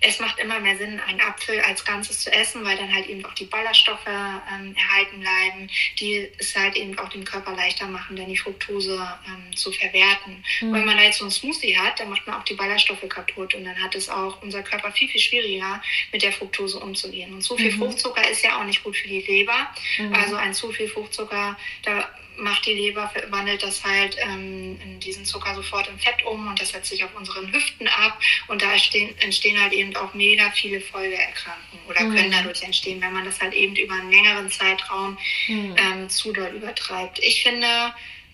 [0.07, 3.25] es macht immer mehr Sinn, einen Apfel als Ganzes zu essen, weil dann halt eben
[3.25, 8.17] auch die Ballaststoffe ähm, erhalten bleiben, die es halt eben auch dem Körper leichter machen,
[8.17, 10.45] dann die Fructose ähm, zu verwerten.
[10.61, 10.73] Mhm.
[10.73, 13.55] Wenn man da jetzt so einen Smoothie hat, dann macht man auch die Ballaststoffe kaputt
[13.55, 17.33] und dann hat es auch unser Körper viel, viel schwieriger, mit der Fructose umzugehen.
[17.33, 17.79] Und zu viel mhm.
[17.79, 19.73] Fruchtzucker ist ja auch nicht gut für die Leber.
[19.99, 20.15] Mhm.
[20.15, 25.25] Also ein zu viel Fruchtzucker, da macht die Leber, wandelt das halt ähm, in diesen
[25.25, 28.73] Zucker sofort in Fett um und das setzt sich auf unseren Hüften ab und da
[28.73, 32.15] entstehen, entstehen halt eben auch mega viele Folgeerkrankungen oder mhm.
[32.15, 35.19] können dadurch entstehen, wenn man das halt eben über einen längeren Zeitraum
[35.49, 35.77] mhm.
[35.79, 37.19] ähm, zu doll übertreibt.
[37.21, 37.67] Ich finde,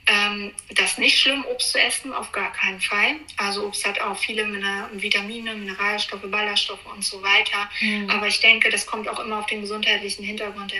[0.06, 3.16] ähm, das nicht schlimm, Obst zu essen, auf gar keinen Fall.
[3.36, 4.46] Also Obst hat auch viele
[4.92, 7.70] Vitamine, Mineralstoffe, Ballaststoffe und so weiter.
[7.80, 8.10] Mhm.
[8.10, 10.72] Aber ich denke, das kommt auch immer auf den gesundheitlichen Hintergrund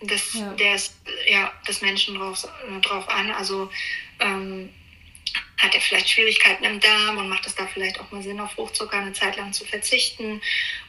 [0.00, 0.52] des, ja.
[0.54, 0.94] des,
[1.26, 2.46] ja, des Menschen drauf,
[2.82, 3.30] drauf an.
[3.32, 3.70] Also
[4.20, 4.70] ähm,
[5.58, 8.52] hat er vielleicht Schwierigkeiten im Darm und macht es da vielleicht auch mal Sinn, auf
[8.52, 10.40] Fruchtzucker eine Zeit lang zu verzichten.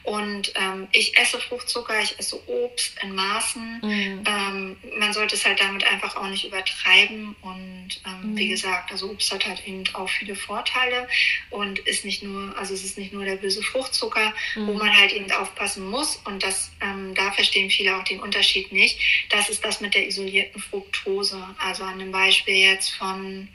[0.04, 3.80] Und ähm, ich esse Fruchtzucker, ich esse Obst in Maßen.
[3.82, 4.24] Mhm.
[4.26, 7.34] Ähm, man sollte es halt damit einfach auch nicht übertreiben.
[7.42, 8.36] Und ähm, mhm.
[8.36, 11.08] wie gesagt, also Obst hat halt eben auch viele Vorteile
[11.50, 14.68] und ist nicht nur, also es ist nicht nur der böse Fruchtzucker, mhm.
[14.68, 16.16] wo man halt eben aufpassen muss.
[16.24, 19.00] Und das, ähm, da verstehen viele auch den Unterschied nicht.
[19.30, 21.42] Das ist das mit der isolierten Fructose.
[21.58, 23.48] Also an dem Beispiel jetzt von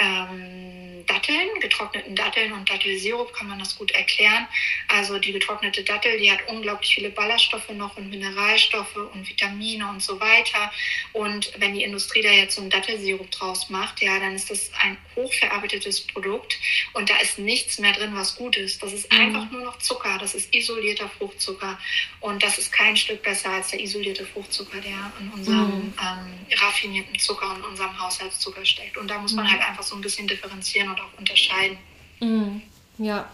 [0.00, 4.46] ähm, Datteln, getrockneten Datteln und Dattelsirup kann man das gut erklären.
[4.88, 10.02] Also die getrocknete Dattel, die hat unglaublich viele Ballaststoffe noch und Mineralstoffe und Vitamine und
[10.02, 10.72] so weiter.
[11.12, 14.70] Und wenn die Industrie da jetzt so einen Dattelsirup draus macht, ja, dann ist das
[14.80, 16.58] ein hochverarbeitetes Produkt
[16.92, 18.82] und da ist nichts mehr drin, was gut ist.
[18.82, 19.20] Das ist mhm.
[19.20, 21.78] einfach nur noch Zucker, das ist isolierter Fruchtzucker
[22.20, 25.94] und das ist kein Stück besser als der isolierte Fruchtzucker, der in unserem mhm.
[26.00, 28.96] ähm, raffinierten Zucker und unserem Haushaltszucker steckt.
[28.96, 29.52] Und da muss man mhm.
[29.52, 31.78] halt einfach so ein bisschen differenzieren und auch unterscheiden.
[32.20, 32.62] Mhm.
[32.98, 33.28] Ja.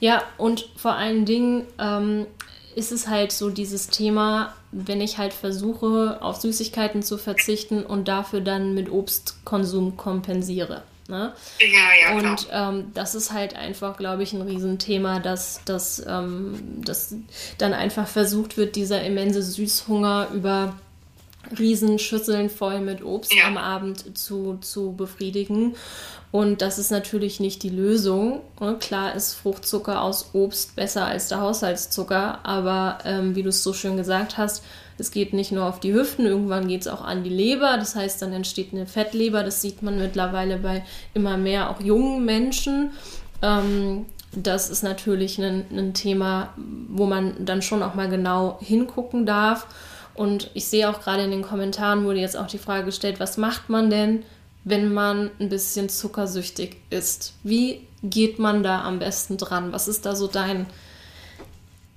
[0.00, 2.26] Ja, und vor allen Dingen ähm,
[2.74, 8.08] ist es halt so dieses Thema, wenn ich halt versuche, auf Süßigkeiten zu verzichten und
[8.08, 10.84] dafür dann mit Obstkonsum kompensiere.
[11.08, 11.34] Ne?
[11.58, 16.82] Ja, ja, und ähm, das ist halt einfach, glaube ich, ein Riesenthema, dass, dass, ähm,
[16.84, 17.14] dass
[17.58, 20.76] dann einfach versucht wird, dieser immense Süßhunger über
[21.58, 23.46] Riesenschüsseln voll mit Obst ja.
[23.46, 25.74] am Abend zu, zu befriedigen.
[26.32, 28.42] Und das ist natürlich nicht die Lösung.
[28.60, 28.76] Ne?
[28.78, 33.72] Klar ist Fruchtzucker aus Obst besser als der Haushaltszucker, aber ähm, wie du es so
[33.72, 34.62] schön gesagt hast,
[34.96, 37.76] es geht nicht nur auf die Hüften, irgendwann geht es auch an die Leber.
[37.78, 39.42] Das heißt, dann entsteht eine Fettleber.
[39.42, 42.92] Das sieht man mittlerweile bei immer mehr auch jungen Menschen.
[43.40, 49.26] Ähm, das ist natürlich ein, ein Thema, wo man dann schon auch mal genau hingucken
[49.26, 49.66] darf.
[50.20, 53.38] Und ich sehe auch gerade in den Kommentaren wurde jetzt auch die Frage gestellt, was
[53.38, 54.22] macht man denn,
[54.64, 57.38] wenn man ein bisschen zuckersüchtig ist?
[57.42, 59.72] Wie geht man da am besten dran?
[59.72, 60.66] Was ist da so dein,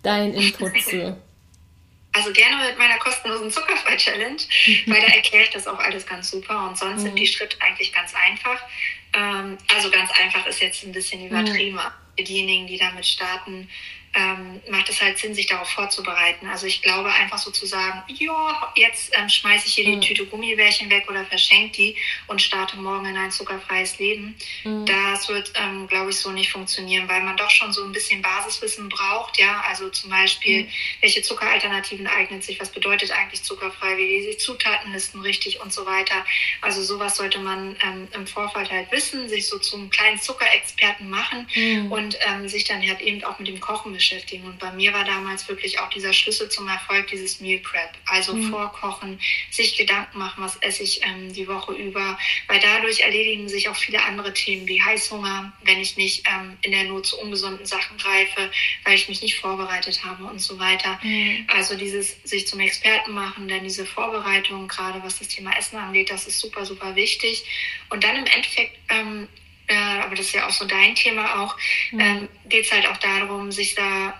[0.04, 1.22] dein Input zu?
[2.16, 4.38] Also gerne mit meiner kostenlosen Zuckerfrei-Challenge,
[4.86, 7.06] weil da erkläre ich das auch alles ganz super und sonst mhm.
[7.08, 8.62] sind die Schritte eigentlich ganz einfach.
[9.14, 11.80] Ähm, also ganz einfach ist jetzt ein bisschen übertrieben.
[12.18, 12.24] Mhm.
[12.24, 13.68] Diejenigen, die damit starten,
[14.14, 16.48] ähm, macht es halt Sinn, sich darauf vorzubereiten.
[16.48, 20.02] Also ich glaube einfach so zu sagen, ja, jetzt ähm, schmeiße ich hier die mhm.
[20.02, 21.96] Tüte Gummibärchen weg oder verschenke die
[22.28, 24.36] und starte morgen in ein zuckerfreies Leben.
[24.64, 24.86] Mhm.
[24.86, 28.22] Das wird, ähm, glaube ich, so nicht funktionieren, weil man doch schon so ein bisschen
[28.22, 29.40] Basiswissen braucht.
[29.40, 30.70] Ja, also zum Beispiel, mhm.
[31.02, 35.88] welche Zuckeralternativen eignen sich, was bedeutet eigentlich zuckerfrei, wie lese ich Zutatenlisten richtig und so
[35.88, 36.24] weiter.
[36.62, 41.48] Also sowas sollte man ähm, im Vorfeld halt wissen, sich so zum kleinen Zuckerexperten machen
[41.56, 41.92] mhm.
[41.92, 44.03] und ähm, sich dann halt eben auch mit dem Kochen beschäftigen.
[44.46, 47.92] Und bei mir war damals wirklich auch dieser Schlüssel zum Erfolg dieses Meal Prep.
[48.06, 48.50] Also mhm.
[48.50, 52.18] vorkochen, sich Gedanken machen, was esse ich ähm, die Woche über.
[52.48, 56.72] Weil dadurch erledigen sich auch viele andere Themen wie Heißhunger, wenn ich nicht ähm, in
[56.72, 58.52] der Not zu ungesunden Sachen greife,
[58.84, 61.00] weil ich mich nicht vorbereitet habe und so weiter.
[61.04, 61.48] Mhm.
[61.48, 66.10] Also dieses sich zum Experten machen, dann diese Vorbereitung, gerade was das Thema Essen angeht,
[66.10, 67.44] das ist super, super wichtig.
[67.90, 69.28] Und dann im Endeffekt ähm,
[69.68, 71.58] äh, aber das ist ja auch so dein Thema auch,
[71.92, 72.00] mhm.
[72.00, 74.14] ähm, geht es halt auch darum, sich da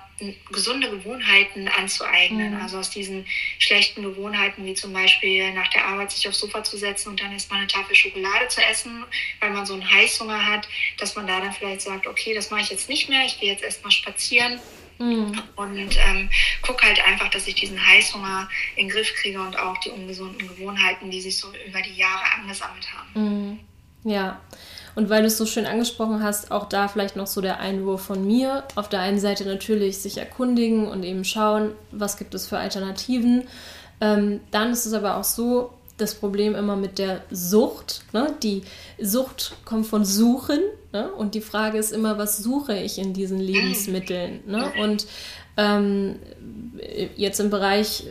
[0.52, 2.56] gesunde Gewohnheiten anzueignen.
[2.56, 2.62] Mhm.
[2.62, 3.26] Also aus diesen
[3.60, 7.32] schlechten Gewohnheiten, wie zum Beispiel nach der Arbeit sich aufs Sofa zu setzen und dann
[7.32, 9.04] erstmal eine Tafel Schokolade zu essen,
[9.40, 12.62] weil man so einen Heißhunger hat, dass man da dann vielleicht sagt, okay, das mache
[12.62, 14.60] ich jetzt nicht mehr, ich gehe jetzt erstmal spazieren.
[15.00, 15.42] Mhm.
[15.56, 16.30] Und ähm,
[16.62, 20.48] gucke halt einfach, dass ich diesen Heißhunger in den Griff kriege und auch die ungesunden
[20.48, 23.10] Gewohnheiten, die sich so über die Jahre angesammelt haben.
[23.16, 23.60] Mhm.
[24.04, 24.40] Ja,
[24.96, 28.02] und weil du es so schön angesprochen hast, auch da vielleicht noch so der Einwurf
[28.02, 28.64] von mir.
[28.76, 33.44] Auf der einen Seite natürlich sich erkundigen und eben schauen, was gibt es für Alternativen.
[34.02, 38.02] Ähm, dann ist es aber auch so, das Problem immer mit der Sucht.
[38.14, 38.34] Ne?
[38.42, 38.64] Die
[39.00, 40.60] Sucht kommt von Suchen.
[40.92, 41.12] Ne?
[41.12, 44.42] Und die Frage ist immer, was suche ich in diesen Lebensmitteln?
[44.48, 44.72] Ne?
[44.82, 45.06] Und
[45.58, 46.16] ähm,
[47.16, 48.06] jetzt im Bereich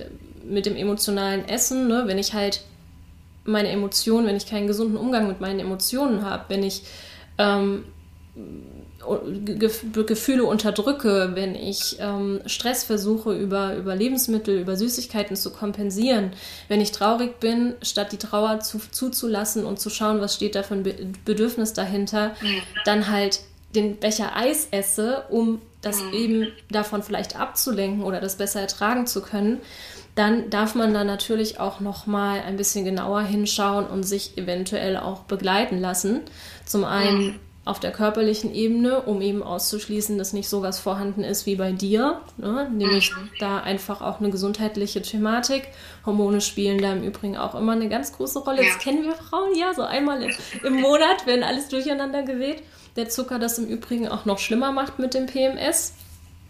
[0.45, 2.05] mit dem emotionalen Essen, ne?
[2.07, 2.63] wenn ich halt
[3.45, 6.83] meine Emotionen, wenn ich keinen gesunden Umgang mit meinen Emotionen habe, wenn ich
[7.39, 7.85] ähm,
[10.07, 16.33] Gefühle unterdrücke, wenn ich ähm, Stress versuche, über, über Lebensmittel, über Süßigkeiten zu kompensieren,
[16.69, 20.63] wenn ich traurig bin, statt die Trauer zu, zuzulassen und zu schauen, was steht da
[20.63, 22.35] für ein Be Bedürfnis dahinter,
[22.85, 23.41] dann halt
[23.75, 26.13] den Becher Eis esse, um das mhm.
[26.13, 29.61] eben davon vielleicht abzulenken oder das besser ertragen zu können,
[30.15, 34.99] dann darf man da natürlich auch noch mal ein bisschen genauer hinschauen und sich eventuell
[34.99, 36.21] auch begleiten lassen.
[36.67, 37.35] Zum einen ja.
[37.65, 42.21] auf der körperlichen Ebene, um eben auszuschließen, dass nicht sowas vorhanden ist wie bei dir,
[42.37, 42.69] ne?
[42.71, 43.31] nämlich mhm.
[43.41, 45.69] da einfach auch eine gesundheitliche Thematik.
[46.05, 48.63] Hormone spielen da im Übrigen auch immer eine ganz große Rolle.
[48.63, 48.69] Ja.
[48.69, 52.63] Das kennen wir Frauen ja so einmal im, im Monat, wenn alles durcheinander gerät.
[52.97, 55.95] Der Zucker das im Übrigen auch noch schlimmer macht mit dem PMS.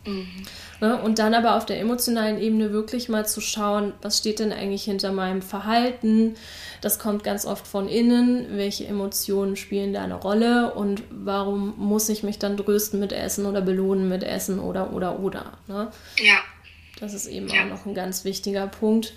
[0.06, 0.44] Mhm.
[0.80, 1.00] Ne?
[1.00, 4.84] Und dann aber auf der emotionalen Ebene wirklich mal zu schauen, was steht denn eigentlich
[4.84, 6.34] hinter meinem Verhalten?
[6.80, 8.56] Das kommt ganz oft von innen.
[8.56, 10.74] Welche Emotionen spielen da eine Rolle?
[10.74, 15.20] Und warum muss ich mich dann trösten mit Essen oder belohnen mit Essen oder, oder,
[15.20, 15.52] oder?
[15.68, 15.92] Ne?
[16.18, 16.38] Ja.
[16.98, 17.62] Das ist eben ja.
[17.62, 19.14] auch noch ein ganz wichtiger Punkt.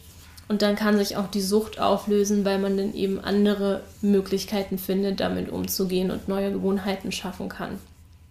[0.48, 5.20] Und dann kann sich auch die Sucht auflösen, weil man dann eben andere Möglichkeiten findet,
[5.20, 7.80] damit umzugehen und neue Gewohnheiten schaffen kann.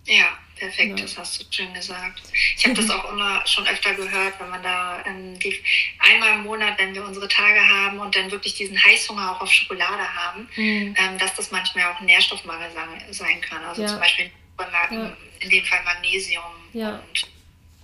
[0.06, 0.26] Ja,
[0.64, 1.04] Perfekt, ja.
[1.04, 2.22] das hast du schön gesagt.
[2.56, 5.54] Ich habe das auch immer schon öfter gehört, wenn man da ähm, die,
[5.98, 9.52] einmal im Monat, wenn wir unsere Tage haben und dann wirklich diesen Heißhunger auch auf
[9.52, 10.94] Schokolade haben, mhm.
[10.96, 12.70] ähm, dass das manchmal auch ein Nährstoffmangel
[13.10, 13.62] sein kann.
[13.64, 13.88] Also ja.
[13.88, 15.12] zum Beispiel ja.
[15.40, 17.28] in dem Fall Magnesium und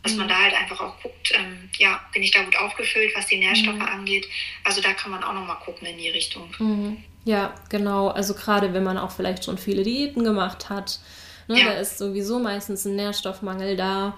[0.02, 0.30] dass man mhm.
[0.30, 3.74] da halt einfach auch guckt, ähm, ja, bin ich da gut aufgefüllt, was die Nährstoffe
[3.74, 3.82] mhm.
[3.82, 4.26] angeht.
[4.64, 6.50] Also da kann man auch nochmal gucken in die Richtung.
[6.58, 7.04] Mhm.
[7.26, 8.08] Ja, genau.
[8.08, 11.00] Also gerade wenn man auch vielleicht schon viele Diäten gemacht hat,
[11.50, 11.58] Ne?
[11.58, 11.66] Ja.
[11.66, 14.16] Da ist sowieso meistens ein Nährstoffmangel da.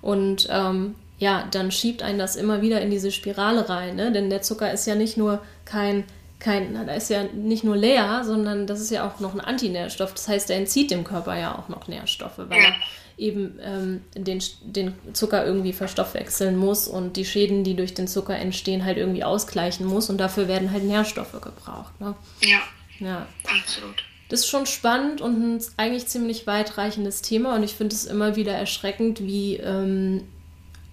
[0.00, 3.96] Und ähm, ja, dann schiebt einen das immer wieder in diese Spirale rein.
[3.96, 4.12] Ne?
[4.12, 6.04] Denn der Zucker ist ja nicht nur kein,
[6.38, 10.14] kein, da ist ja nicht nur leer, sondern das ist ja auch noch ein Antinährstoff.
[10.14, 12.68] Das heißt, er entzieht dem Körper ja auch noch Nährstoffe, weil ja.
[12.68, 12.74] er
[13.16, 18.36] eben ähm, den, den Zucker irgendwie verstoffwechseln muss und die Schäden, die durch den Zucker
[18.36, 20.08] entstehen, halt irgendwie ausgleichen muss.
[20.10, 22.00] Und dafür werden halt Nährstoffe gebraucht.
[22.00, 22.14] Ne?
[22.42, 22.60] Ja.
[23.00, 23.26] Ja.
[23.60, 24.04] Absolut.
[24.28, 28.36] Das ist schon spannend und ein eigentlich ziemlich weitreichendes Thema und ich finde es immer
[28.36, 30.22] wieder erschreckend, wie, ähm,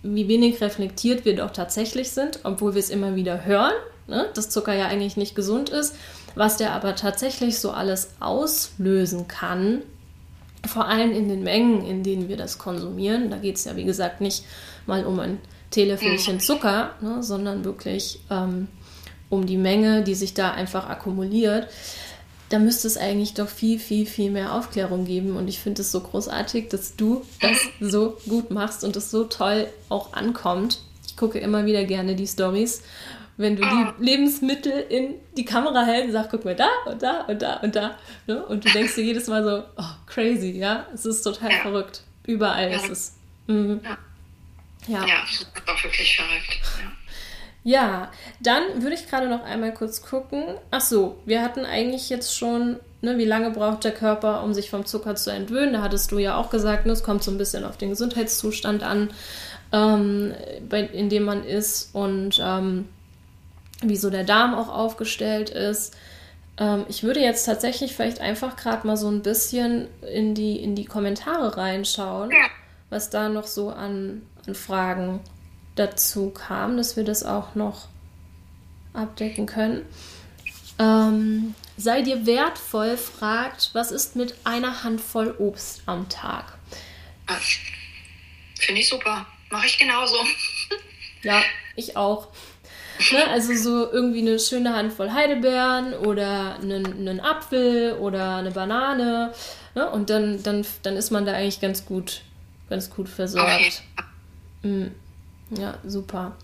[0.03, 3.73] wie wenig reflektiert wir doch tatsächlich sind, obwohl wir es immer wieder hören,
[4.07, 4.27] ne?
[4.33, 5.95] dass Zucker ja eigentlich nicht gesund ist,
[6.35, 9.81] was der aber tatsächlich so alles auslösen kann,
[10.65, 13.29] vor allem in den Mengen, in denen wir das konsumieren.
[13.29, 14.45] Da geht es ja, wie gesagt, nicht
[14.85, 15.39] mal um ein
[15.71, 17.21] Teelöffelchen Zucker, ne?
[17.21, 18.69] sondern wirklich ähm,
[19.29, 21.67] um die Menge, die sich da einfach akkumuliert
[22.49, 25.35] da müsste es eigentlich doch viel, viel, viel mehr Aufklärung geben.
[25.35, 29.23] Und ich finde es so großartig, dass du das so gut machst und es so
[29.23, 30.79] toll auch ankommt.
[31.07, 32.83] Ich gucke immer wieder gerne die Stories,
[33.37, 33.95] wenn du die ah.
[33.99, 37.75] Lebensmittel in die Kamera hältst und sagst, guck mal da und da und da und
[37.75, 37.97] da.
[38.27, 38.45] Ne?
[38.45, 40.85] Und du denkst dir jedes Mal so, oh, crazy, ja.
[40.93, 41.61] Es ist total ja.
[41.61, 42.03] verrückt.
[42.25, 42.77] Überall ja.
[42.77, 43.13] ist es.
[43.47, 43.81] Mhm.
[43.83, 43.97] Ja.
[44.87, 46.59] Ja, das ist auch wirklich verrückt.
[46.79, 46.91] Ja.
[47.65, 50.43] Ja, dann würde ich gerade noch einmal kurz gucken.
[50.69, 54.69] Ach so, wir hatten eigentlich jetzt schon, ne, wie lange braucht der Körper, um sich
[54.69, 55.73] vom Zucker zu entwöhnen?
[55.73, 58.83] Da hattest du ja auch gesagt, ne, es kommt so ein bisschen auf den Gesundheitszustand
[58.83, 59.09] an,
[59.71, 60.35] ähm,
[60.69, 62.87] bei, in dem man ist und ähm,
[63.81, 65.95] wie so der Darm auch aufgestellt ist.
[66.59, 70.75] Ähm, ich würde jetzt tatsächlich vielleicht einfach gerade mal so ein bisschen in die, in
[70.75, 72.29] die Kommentare reinschauen,
[72.91, 75.19] was da noch so an, an Fragen
[75.75, 77.87] dazu kam, dass wir das auch noch
[78.93, 79.85] abdecken können.
[80.79, 86.57] Ähm, sei dir wertvoll fragt, was ist mit einer Handvoll Obst am Tag?
[88.59, 89.25] Finde ich super.
[89.49, 90.15] Mache ich genauso.
[91.23, 91.41] ja,
[91.75, 92.29] ich auch.
[93.11, 99.33] Ne, also so irgendwie eine schöne Handvoll Heidelbeeren oder einen, einen Apfel oder eine Banane.
[99.75, 102.21] Ne, und dann, dann, dann ist man da eigentlich ganz gut,
[102.69, 103.49] ganz gut versorgt.
[103.49, 103.71] Okay.
[104.63, 104.95] Mhm.
[105.51, 106.35] Ja, super.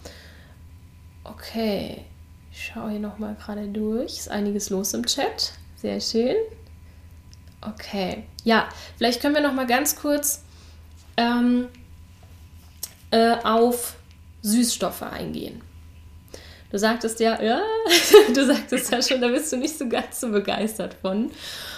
[1.24, 2.06] Okay,
[2.52, 4.20] ich schaue hier nochmal gerade durch.
[4.20, 5.54] Ist einiges los im Chat.
[5.78, 6.36] Sehr schön.
[7.62, 10.44] Okay, ja, vielleicht können wir nochmal ganz kurz
[11.18, 11.68] ähm,
[13.12, 13.96] äh, auf
[14.42, 15.62] Süßstoffe eingehen.
[16.72, 17.62] Du sagtest ja, ja,
[18.34, 21.30] du sagtest ja schon, da bist du nicht so ganz so begeistert von.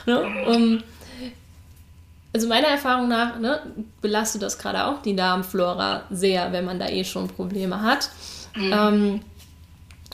[0.06, 0.22] Ne?
[0.48, 0.84] Um,
[2.34, 3.62] also meiner Erfahrung nach ne,
[4.02, 8.10] belastet das gerade auch die Darmflora sehr, wenn man da eh schon Probleme hat.
[8.56, 8.74] Mhm.
[8.74, 9.22] Ähm,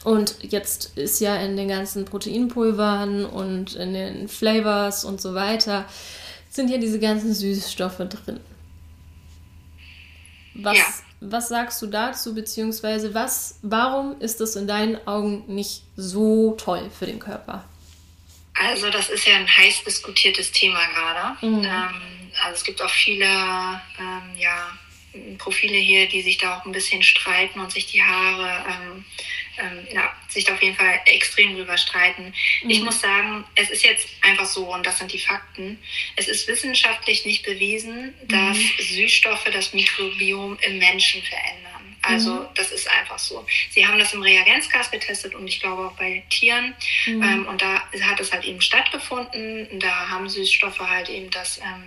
[0.04, 5.86] und jetzt ist ja in den ganzen Proteinpulvern und in den Flavors und so weiter,
[6.50, 8.40] sind ja diese ganzen Süßstoffe drin.
[10.56, 10.84] Was, ja.
[11.22, 16.90] was sagst du dazu, beziehungsweise was, warum ist das in deinen Augen nicht so toll
[16.98, 17.66] für den Körper?
[18.60, 21.46] Also das ist ja ein heiß diskutiertes Thema gerade.
[21.46, 21.64] Mhm.
[21.64, 24.78] Ähm, also es gibt auch viele ähm, ja,
[25.38, 29.06] Profile hier, die sich da auch ein bisschen streiten und sich die Haare, ähm,
[29.58, 32.34] ähm ja, sich da auf jeden Fall extrem drüber streiten.
[32.64, 32.70] Mhm.
[32.70, 35.80] Ich muss sagen, es ist jetzt einfach so, und das sind die Fakten,
[36.18, 38.72] es ist wissenschaftlich nicht bewiesen, dass mhm.
[38.78, 41.79] Süßstoffe das Mikrobiom im Menschen verändern.
[42.02, 42.48] Also mhm.
[42.56, 43.46] das ist einfach so.
[43.72, 46.74] Sie haben das im Reagenzgas getestet und ich glaube auch bei Tieren.
[47.06, 47.22] Mhm.
[47.22, 49.80] Ähm, und da hat es halt eben stattgefunden.
[49.80, 51.84] Da haben Süßstoffe halt eben das ähm,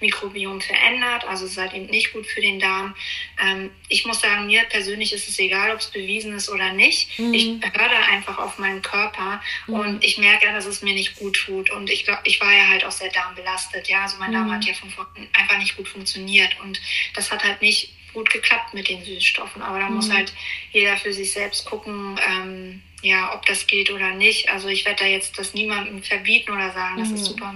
[0.00, 1.24] Mikrobiom verändert.
[1.24, 2.94] Also es ist halt eben nicht gut für den Darm.
[3.42, 7.18] Ähm, ich muss sagen, mir persönlich ist es egal, ob es bewiesen ist oder nicht.
[7.18, 7.34] Mhm.
[7.34, 9.74] Ich höre da einfach auf meinen Körper mhm.
[9.74, 11.70] und ich merke, dass es mir nicht gut tut.
[11.70, 13.88] Und ich glaube, ich war ja halt auch sehr darmbelastet.
[13.88, 14.52] Ja, also mein Darm mhm.
[14.52, 16.56] hat ja von vorne einfach nicht gut funktioniert.
[16.60, 16.80] Und
[17.14, 19.62] das hat halt nicht gut geklappt mit den Süßstoffen.
[19.62, 19.96] Aber da mhm.
[19.96, 20.32] muss halt
[20.72, 24.48] jeder für sich selbst gucken, ähm, ja, ob das geht oder nicht.
[24.48, 27.24] Also ich werde da jetzt das niemandem verbieten oder sagen, das ist mhm.
[27.24, 27.52] super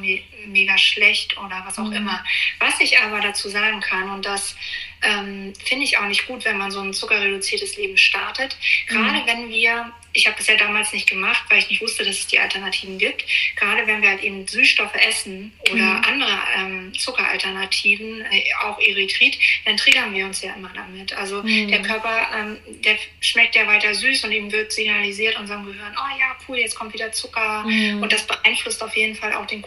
[0.47, 1.97] mega schlecht oder was auch mhm.
[1.97, 2.24] immer.
[2.59, 4.57] Was ich aber dazu sagen kann, und das
[5.03, 9.26] ähm, finde ich auch nicht gut, wenn man so ein zuckerreduziertes Leben startet, gerade mhm.
[9.26, 12.26] wenn wir ich habe das ja damals nicht gemacht, weil ich nicht wusste, dass es
[12.26, 13.24] die Alternativen gibt.
[13.57, 16.05] Gerade wenn wir halt eben Süßstoffe essen oder mhm.
[16.05, 21.12] andere ähm, Zuckeralternativen, äh, auch Erythrit, dann triggern wir uns ja immer damit.
[21.12, 21.68] Also mhm.
[21.68, 26.18] der Körper, ähm, der schmeckt ja weiter süß und ihm wird signalisiert unserem Gehirn, oh
[26.18, 27.62] ja, cool, jetzt kommt wieder Zucker.
[27.64, 28.03] Mhm.
[28.03, 29.62] Und das beeinflusst auf jeden Fall auch den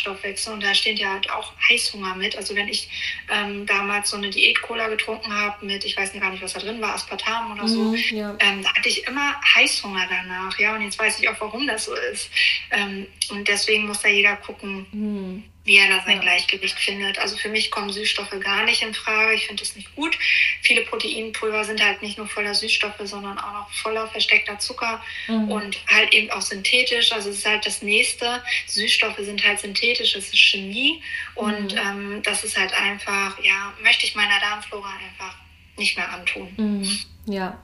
[0.00, 0.52] Kohlenhydratstoffwechsel.
[0.52, 2.36] Und da steht ja halt auch Heißhunger mit.
[2.36, 2.88] Also wenn ich
[3.30, 6.80] ähm, damals so eine Diät-Cola getrunken habe mit, ich weiß gar nicht, was da drin
[6.80, 8.36] war, Aspartam oder so, mhm, ja.
[8.40, 10.74] ähm, da hatte ich immer Heißhunger Heißhunger danach, ja.
[10.74, 12.30] Und jetzt weiß ich auch, warum das so ist.
[12.70, 15.44] Ähm, und deswegen muss da jeder gucken, mhm.
[15.70, 16.22] Wie er da sein ja.
[16.22, 17.20] Gleichgewicht findet.
[17.20, 19.34] Also für mich kommen Süßstoffe gar nicht in Frage.
[19.34, 20.18] Ich finde das nicht gut.
[20.62, 25.48] Viele Proteinpulver sind halt nicht nur voller Süßstoffe, sondern auch noch voller versteckter Zucker mhm.
[25.48, 27.12] und halt eben auch synthetisch.
[27.12, 28.42] Also es ist halt das nächste.
[28.66, 31.00] Süßstoffe sind halt synthetisch, das ist Chemie.
[31.36, 31.78] Und mhm.
[31.78, 35.36] ähm, das ist halt einfach, ja, möchte ich meiner Darmflora einfach
[35.76, 36.52] nicht mehr antun.
[36.56, 36.98] Mhm.
[37.32, 37.60] Ja,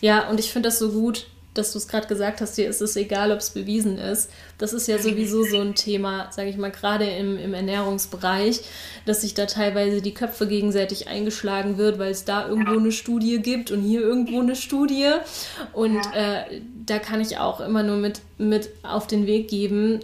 [0.00, 1.26] ja, und ich finde das so gut,
[1.58, 4.30] dass du es gerade gesagt hast, dir ist es egal, ob es bewiesen ist.
[4.58, 8.62] Das ist ja sowieso so ein Thema, sage ich mal, gerade im, im Ernährungsbereich,
[9.04, 13.40] dass sich da teilweise die Köpfe gegenseitig eingeschlagen wird, weil es da irgendwo eine Studie
[13.40, 15.10] gibt und hier irgendwo eine Studie.
[15.72, 20.00] Und äh, da kann ich auch immer nur mit, mit auf den Weg geben,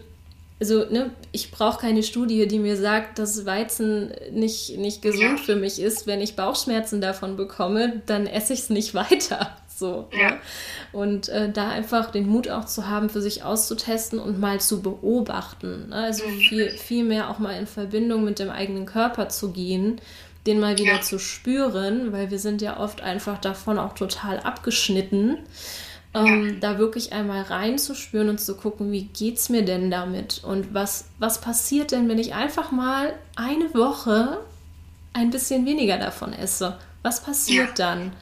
[0.63, 5.57] also ne, ich brauche keine Studie, die mir sagt, dass Weizen nicht, nicht gesund für
[5.57, 6.07] mich ist.
[6.07, 9.57] Wenn ich Bauchschmerzen davon bekomme, dann esse ich es nicht weiter.
[9.83, 10.31] So, ja.
[10.31, 10.39] Ne?
[10.93, 14.81] Und äh, da einfach den Mut auch zu haben, für sich auszutesten und mal zu
[14.81, 15.89] beobachten.
[15.89, 15.97] Ne?
[15.97, 16.39] Also mhm.
[16.39, 20.01] viel, viel mehr auch mal in Verbindung mit dem eigenen Körper zu gehen,
[20.47, 21.01] den mal wieder ja.
[21.01, 25.39] zu spüren, weil wir sind ja oft einfach davon auch total abgeschnitten.
[26.15, 26.53] Ähm, ja.
[26.61, 30.45] Da wirklich einmal reinzuspüren und zu gucken, wie geht's mir denn damit?
[30.45, 34.39] Und was, was passiert denn, wenn ich einfach mal eine Woche
[35.13, 36.79] ein bisschen weniger davon esse?
[37.03, 37.95] Was passiert ja.
[37.97, 38.13] dann?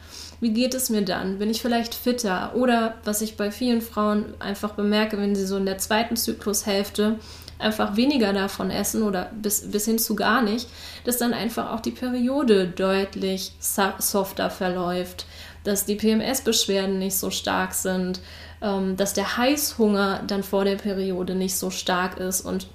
[0.40, 1.38] Wie geht es mir dann?
[1.38, 2.52] Bin ich vielleicht fitter?
[2.54, 7.18] Oder was ich bei vielen Frauen einfach bemerke, wenn sie so in der zweiten Zyklushälfte
[7.58, 10.66] einfach weniger davon essen oder bis, bis hin zu gar nicht,
[11.04, 15.26] dass dann einfach auch die Periode deutlich softer verläuft,
[15.64, 18.20] dass die PMS-Beschwerden nicht so stark sind,
[18.62, 22.40] ähm, dass der Heißhunger dann vor der Periode nicht so stark ist.
[22.40, 22.66] Und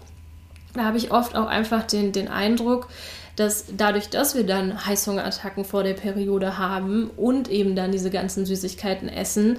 [0.73, 2.89] da habe ich oft auch einfach den, den Eindruck,
[3.35, 8.45] dass dadurch, dass wir dann Heißhungerattacken vor der Periode haben und eben dann diese ganzen
[8.45, 9.57] Süßigkeiten essen,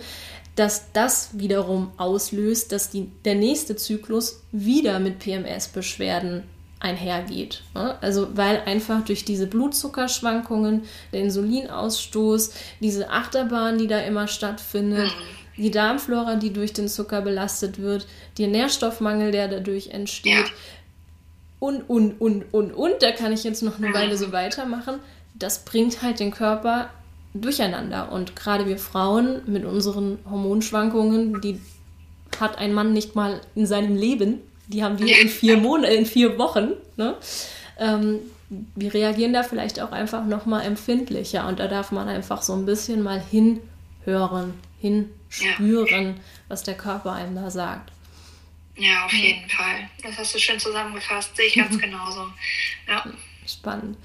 [0.57, 6.45] dass das wiederum auslöst, dass die, der nächste Zyklus wieder mit PMS-Beschwerden
[6.81, 7.63] einhergeht.
[7.75, 7.97] Ne?
[8.01, 15.63] Also weil einfach durch diese Blutzuckerschwankungen, der Insulinausstoß, diese Achterbahn, die da immer stattfindet, mhm.
[15.63, 18.07] die Darmflora, die durch den Zucker belastet wird,
[18.39, 20.47] der Nährstoffmangel, der dadurch entsteht,
[21.59, 25.01] und, und, und, und, und, da kann ich jetzt noch eine Weile so weitermachen.
[25.35, 26.91] Das bringt halt den Körper
[27.35, 28.13] durcheinander.
[28.13, 31.61] Und gerade wir Frauen mit unseren Hormonschwankungen, die
[32.39, 36.07] hat ein Mann nicht mal in seinem Leben, die haben wir in vier Monaten, in
[36.07, 36.73] vier Wochen.
[36.97, 37.15] Ne?
[37.79, 42.53] Ähm, wir reagieren da vielleicht auch einfach nochmal empfindlicher und da darf man einfach so
[42.53, 46.17] ein bisschen mal hinhören, hinspüren,
[46.49, 47.93] was der Körper einem da sagt.
[48.77, 49.89] Ja, auf jeden Fall.
[50.03, 51.35] Das hast du schön zusammengefasst.
[51.37, 52.29] Sehe ich ganz genauso.
[52.89, 53.05] Ja.
[53.47, 53.97] Spannend.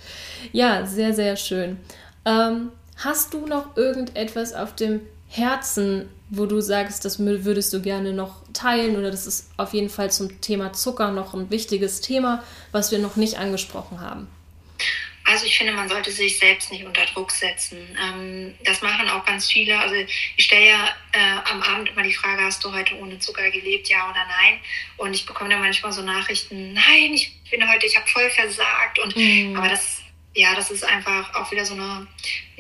[0.52, 1.78] Ja, sehr, sehr schön.
[2.26, 8.14] Ähm, hast du noch irgendetwas auf dem Herzen, wo du sagst, das würdest du gerne
[8.14, 12.44] noch teilen oder das ist auf jeden Fall zum Thema Zucker noch ein wichtiges Thema,
[12.72, 14.28] was wir noch nicht angesprochen haben?
[15.24, 17.78] Also ich finde, man sollte sich selbst nicht unter Druck setzen.
[18.02, 19.80] Ähm, das machen auch ganz viele.
[19.80, 23.50] Also ich stelle ja äh, am Abend immer die Frage, hast du heute ohne Zucker
[23.52, 24.60] gelebt, ja oder nein?
[24.98, 29.00] Und ich bekomme dann manchmal so Nachrichten, nein, ich bin heute, ich habe voll versagt.
[29.00, 29.56] Und mhm.
[29.56, 30.02] aber das
[30.34, 32.08] ja, das ist einfach auch wieder so eine,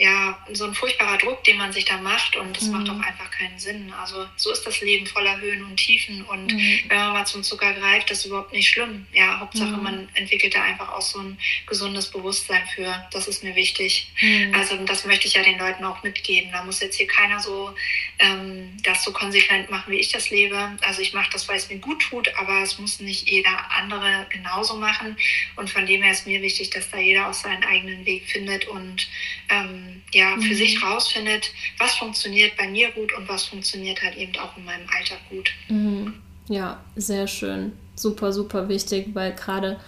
[0.02, 2.72] ja, so ein furchtbarer Druck, den man sich da macht und das mhm.
[2.72, 3.93] macht auch einfach keinen Sinn.
[4.02, 6.80] Also so ist das Leben voller Höhen und Tiefen und mhm.
[6.88, 9.06] wenn man mal zum Zucker greift, das ist überhaupt nicht schlimm.
[9.14, 9.84] Ja, Hauptsache mhm.
[9.84, 11.38] man entwickelt da einfach auch so ein
[11.68, 13.08] gesundes Bewusstsein für.
[13.12, 14.12] Das ist mir wichtig.
[14.22, 14.56] Mhm.
[14.56, 16.52] Also das möchte ich ja den Leuten auch mitgeben.
[16.52, 17.72] Da muss jetzt hier keiner so
[18.18, 20.78] ähm, das so konsequent machen, wie ich das lebe.
[20.82, 24.26] Also ich mache das, weil es mir gut tut, aber es muss nicht jeder andere
[24.30, 25.16] genauso machen.
[25.58, 28.68] Und von dem her ist mir wichtig, dass da jeder auch seinen eigenen Weg findet
[28.68, 29.08] und
[29.49, 30.55] ähm, ja, für mhm.
[30.55, 34.87] sich rausfindet, was funktioniert bei mir gut und was funktioniert halt eben auch in meinem
[34.89, 35.51] Alltag gut.
[35.69, 36.13] Mhm.
[36.49, 37.73] Ja, sehr schön.
[37.95, 39.79] Super, super wichtig, weil gerade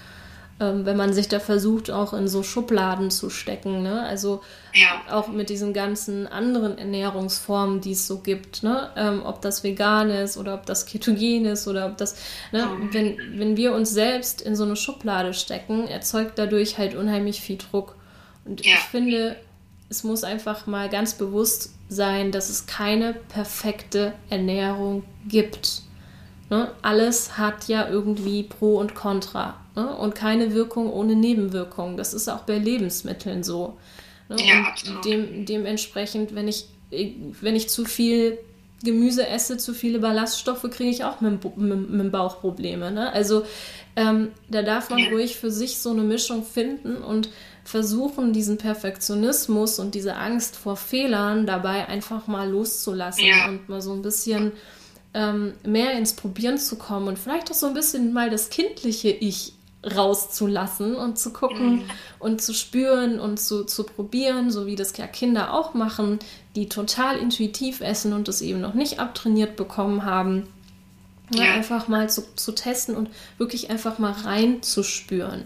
[0.59, 3.81] ähm, wenn man sich da versucht, auch in so Schubladen zu stecken.
[3.81, 4.03] Ne?
[4.03, 4.41] Also
[4.73, 5.01] ja.
[5.09, 8.63] auch mit diesen ganzen anderen Ernährungsformen, die es so gibt.
[8.63, 8.89] Ne?
[8.95, 12.15] Ähm, ob das vegan ist oder ob das ketogen ist oder ob das,
[12.51, 12.65] ne?
[12.65, 12.93] Mhm.
[12.93, 17.57] wenn, wenn wir uns selbst in so eine Schublade stecken, erzeugt dadurch halt unheimlich viel
[17.57, 17.95] Druck.
[18.45, 18.75] Und ja.
[18.75, 19.37] ich finde,
[19.93, 25.83] es muss einfach mal ganz bewusst sein, dass es keine perfekte Ernährung gibt.
[26.49, 26.71] Ne?
[26.81, 29.95] Alles hat ja irgendwie Pro und Contra ne?
[29.95, 31.95] und keine Wirkung ohne Nebenwirkung.
[31.95, 33.77] Das ist auch bei Lebensmitteln so.
[34.29, 34.37] Ne?
[34.43, 38.39] Ja, und dem, dementsprechend, wenn ich, wenn ich zu viel
[38.83, 42.89] Gemüse esse, zu viele Ballaststoffe, kriege ich auch mit, mit, mit Bauchprobleme.
[42.91, 43.13] Ne?
[43.13, 43.45] Also
[43.95, 47.29] ähm, da darf man ruhig für sich so eine Mischung finden und
[47.64, 53.47] versuchen, diesen Perfektionismus und diese Angst vor Fehlern dabei einfach mal loszulassen ja.
[53.47, 54.51] und mal so ein bisschen
[55.14, 59.09] ähm, mehr ins Probieren zu kommen und vielleicht auch so ein bisschen mal das kindliche
[59.09, 59.53] Ich
[59.84, 61.89] rauszulassen und zu gucken mhm.
[62.20, 66.20] und zu spüren und zu, zu probieren, so wie das ja Kinder auch machen,
[66.55, 70.47] die total intuitiv essen und es eben noch nicht abtrainiert bekommen haben.
[71.34, 71.53] Ja.
[71.53, 75.45] einfach mal zu, zu testen und wirklich einfach mal reinzuspüren.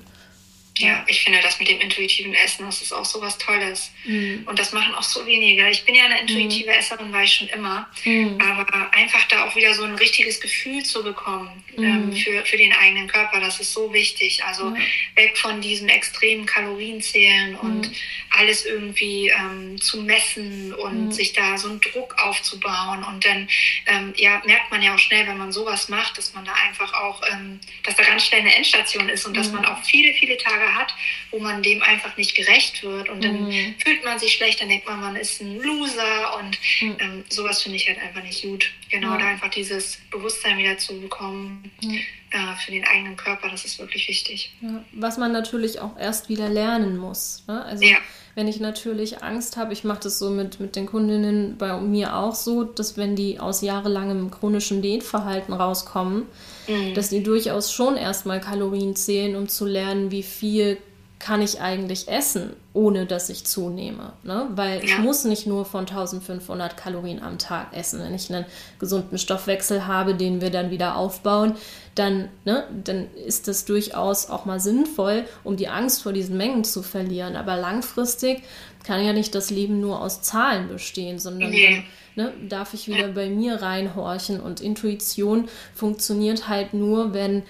[0.79, 3.91] Ja, ich finde das mit dem intuitiven Essen, das ist auch so was Tolles.
[4.05, 4.43] Mhm.
[4.45, 5.67] Und das machen auch so wenige.
[5.69, 6.77] Ich bin ja eine intuitive mhm.
[6.77, 7.89] Esserin, war ich schon immer.
[8.03, 8.37] Mhm.
[8.39, 12.13] Aber einfach da auch wieder so ein richtiges Gefühl zu bekommen ähm, mhm.
[12.13, 14.43] für, für den eigenen Körper, das ist so wichtig.
[14.43, 14.75] Also
[15.15, 17.95] weg von diesem extremen Kalorienzählen und mhm.
[18.29, 21.11] alles irgendwie ähm, zu messen und mhm.
[21.11, 23.03] sich da so einen Druck aufzubauen.
[23.03, 23.47] Und dann
[23.87, 26.93] ähm, ja, merkt man ja auch schnell, wenn man sowas macht, dass man da einfach
[26.93, 30.37] auch, ähm, dass da ganz schnell eine Endstation ist und dass man auch viele, viele
[30.37, 30.93] Tage hat,
[31.31, 33.09] wo man dem einfach nicht gerecht wird.
[33.09, 33.75] Und dann mhm.
[33.83, 36.97] fühlt man sich schlecht, dann denkt man, man ist ein Loser und mhm.
[36.99, 38.71] ähm, sowas finde ich halt einfach nicht gut.
[38.89, 39.17] Genau, ja.
[39.17, 41.99] da einfach dieses Bewusstsein wieder zu bekommen mhm.
[42.31, 44.53] äh, für den eigenen Körper, das ist wirklich wichtig.
[44.61, 44.83] Ja.
[44.93, 47.43] Was man natürlich auch erst wieder lernen muss.
[47.47, 47.63] Ne?
[47.63, 47.97] Also ja.
[48.37, 52.15] Wenn ich natürlich Angst habe, ich mache das so mit, mit den Kundinnen bei mir
[52.15, 56.27] auch so, dass wenn die aus jahrelangem chronischen Diätverhalten rauskommen,
[56.67, 56.93] mhm.
[56.93, 60.77] dass die durchaus schon erstmal Kalorien zählen, um zu lernen, wie viel
[61.19, 64.13] kann ich eigentlich essen, ohne dass ich zunehme.
[64.23, 64.47] Ne?
[64.51, 68.01] Weil ich muss nicht nur von 1500 Kalorien am Tag essen.
[68.01, 68.45] Wenn ich einen
[68.77, 71.55] gesunden Stoffwechsel habe, den wir dann wieder aufbauen,
[71.95, 76.63] dann, ne, dann ist das durchaus auch mal sinnvoll, um die Angst vor diesen Mengen
[76.63, 77.35] zu verlieren.
[77.35, 78.43] Aber langfristig
[78.83, 81.83] kann ja nicht das Leben nur aus Zahlen bestehen, sondern dann
[82.15, 84.39] ne, darf ich wieder bei mir reinhorchen.
[84.39, 87.41] Und Intuition funktioniert halt nur, wenn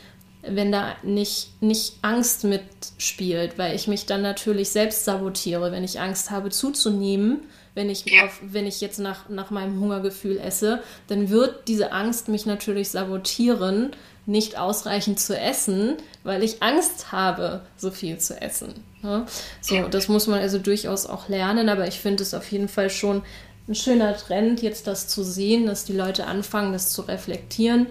[0.49, 5.99] wenn da nicht, nicht Angst mitspielt, weil ich mich dann natürlich selbst sabotiere, wenn ich
[5.99, 7.41] Angst habe zuzunehmen,
[7.75, 8.25] wenn ich, ja.
[8.25, 12.89] auf, wenn ich jetzt nach, nach meinem Hungergefühl esse, dann wird diese Angst mich natürlich
[12.89, 13.91] sabotieren,
[14.25, 18.73] nicht ausreichend zu essen, weil ich Angst habe, so viel zu essen.
[19.03, 19.25] Ja?
[19.61, 22.89] So, das muss man also durchaus auch lernen, aber ich finde es auf jeden Fall
[22.89, 23.21] schon
[23.69, 27.87] ein schöner Trend, jetzt das zu sehen, dass die Leute anfangen, das zu reflektieren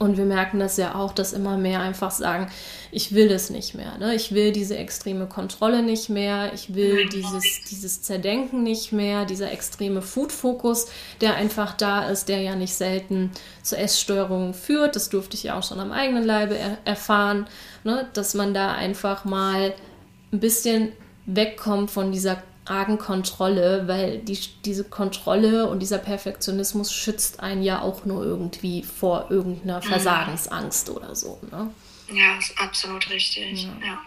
[0.00, 2.50] und wir merken das ja auch, dass immer mehr einfach sagen,
[2.90, 3.98] ich will das nicht mehr.
[3.98, 4.14] Ne?
[4.14, 6.54] Ich will diese extreme Kontrolle nicht mehr.
[6.54, 9.26] Ich will dieses, dieses Zerdenken nicht mehr.
[9.26, 10.86] Dieser extreme Food-Fokus,
[11.20, 13.30] der einfach da ist, der ja nicht selten
[13.62, 14.96] zu Essstörungen führt.
[14.96, 17.46] Das durfte ich ja auch schon am eigenen Leibe er erfahren,
[17.84, 18.08] ne?
[18.14, 19.74] dass man da einfach mal
[20.32, 20.92] ein bisschen
[21.26, 27.82] wegkommt von dieser argen Kontrolle, weil die, diese Kontrolle und dieser Perfektionismus schützt einen ja
[27.82, 29.88] auch nur irgendwie vor irgendeiner mhm.
[29.88, 30.96] Versagensangst mhm.
[30.96, 31.38] oder so.
[31.50, 31.70] Ne?
[32.12, 33.64] Ja, ist absolut richtig.
[33.64, 33.86] Ja.
[33.86, 33.98] ja.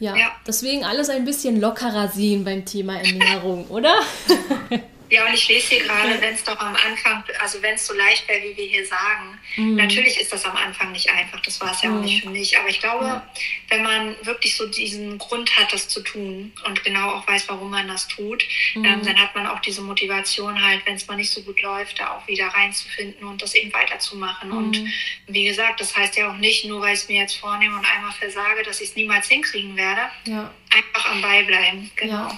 [0.00, 3.94] Ja, ja, deswegen alles ein bisschen lockerer sehen beim Thema Ernährung, oder?
[5.10, 7.94] Ja, und ich lese hier gerade, wenn es doch am Anfang, also wenn es so
[7.94, 9.76] leicht wäre, wie wir hier sagen, mhm.
[9.76, 12.58] natürlich ist das am Anfang nicht einfach, das war es ja auch nicht für mich,
[12.58, 13.30] aber ich glaube, ja.
[13.68, 17.70] wenn man wirklich so diesen Grund hat, das zu tun und genau auch weiß, warum
[17.70, 18.44] man das tut,
[18.74, 18.84] mhm.
[18.84, 21.98] ähm, dann hat man auch diese Motivation halt, wenn es mal nicht so gut läuft,
[22.00, 24.50] da auch wieder reinzufinden und das eben weiterzumachen.
[24.50, 24.56] Mhm.
[24.56, 24.84] Und
[25.26, 27.86] wie gesagt, das heißt ja auch nicht, nur weil ich es mir jetzt vornehme und
[27.86, 30.52] einmal versage, dass ich es niemals hinkriegen werde, ja.
[30.70, 31.90] einfach am Ball bleiben.
[31.96, 32.30] Genau.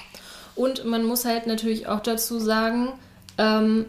[0.55, 2.93] Und man muss halt natürlich auch dazu sagen,
[3.39, 3.87] ähm,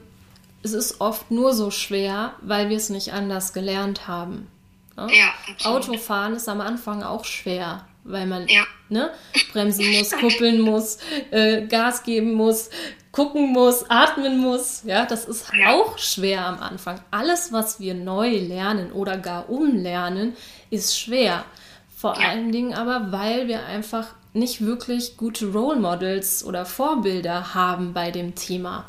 [0.63, 4.47] es ist oft nur so schwer, weil wir es nicht anders gelernt haben.
[4.95, 5.07] Ne?
[5.13, 8.63] Ja, Autofahren ist am Anfang auch schwer, weil man ja.
[8.89, 9.11] ne,
[9.51, 10.99] bremsen muss, kuppeln muss,
[11.31, 12.69] äh, Gas geben muss,
[13.11, 14.83] gucken muss, atmen muss.
[14.85, 15.73] Ja, das ist ja.
[15.73, 16.99] auch schwer am Anfang.
[17.09, 20.35] Alles, was wir neu lernen oder gar umlernen,
[20.69, 21.45] ist schwer.
[21.95, 27.93] Vor allen Dingen aber, weil wir einfach nicht wirklich gute Role Models oder Vorbilder haben
[27.93, 28.85] bei dem Thema.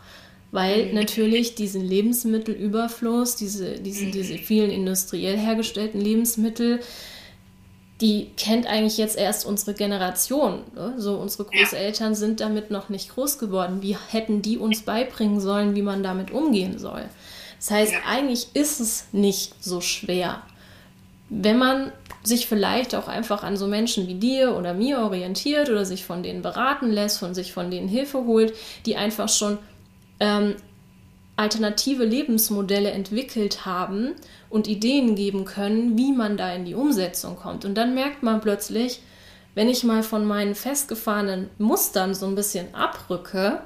[0.52, 0.94] Weil mhm.
[0.94, 4.12] natürlich diesen Lebensmittelüberfluss, diese, diese, mhm.
[4.12, 6.80] diese vielen industriell hergestellten Lebensmittel,
[8.02, 10.62] die kennt eigentlich jetzt erst unsere Generation.
[10.74, 10.94] Ne?
[10.98, 13.80] So unsere Großeltern sind damit noch nicht groß geworden.
[13.80, 17.04] Wie hätten die uns beibringen sollen, wie man damit umgehen soll?
[17.58, 20.42] Das heißt, eigentlich ist es nicht so schwer.
[21.28, 21.92] Wenn man
[22.22, 26.22] sich vielleicht auch einfach an so Menschen wie dir oder mir orientiert oder sich von
[26.22, 28.54] denen beraten lässt, von sich von denen Hilfe holt,
[28.86, 29.58] die einfach schon
[30.20, 30.54] ähm,
[31.36, 34.12] alternative Lebensmodelle entwickelt haben
[34.50, 37.64] und Ideen geben können, wie man da in die Umsetzung kommt.
[37.64, 39.00] Und dann merkt man plötzlich,
[39.54, 43.60] wenn ich mal von meinen festgefahrenen Mustern so ein bisschen abrücke,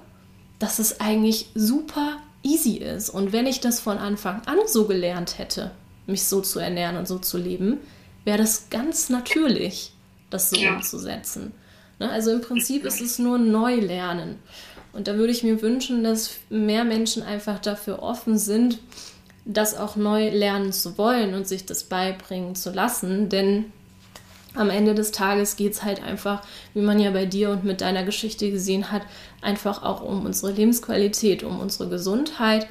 [0.59, 3.11] dass es eigentlich super easy ist.
[3.11, 5.73] Und wenn ich das von Anfang an so gelernt hätte,
[6.07, 7.79] mich so zu ernähren und so zu leben,
[8.27, 9.93] wäre das ganz natürlich,
[10.29, 10.75] das so ja.
[10.75, 11.53] umzusetzen.
[11.99, 12.11] Ne?
[12.11, 14.39] Also im Prinzip ist es nur Neulernen.
[14.93, 18.79] Und da würde ich mir wünschen, dass mehr Menschen einfach dafür offen sind,
[19.45, 23.29] das auch neu lernen zu wollen und sich das beibringen zu lassen.
[23.29, 23.67] Denn
[24.55, 26.43] am Ende des Tages geht es halt einfach,
[26.75, 29.03] wie man ja bei dir und mit deiner Geschichte gesehen hat,
[29.41, 32.67] einfach auch um unsere Lebensqualität, um unsere Gesundheit.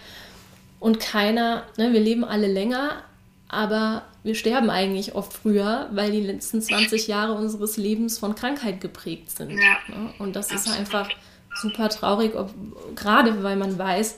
[0.82, 3.04] Und keiner, ne, wir leben alle länger,
[3.48, 8.82] aber wir sterben eigentlich oft früher, weil die letzten 20 Jahre unseres Lebens von Krankheit
[8.82, 9.52] geprägt sind.
[9.52, 9.78] Ja.
[9.88, 10.14] Ne?
[10.18, 11.10] Und das ist einfach
[11.56, 12.54] super traurig, ob,
[12.96, 14.18] gerade weil man weiß,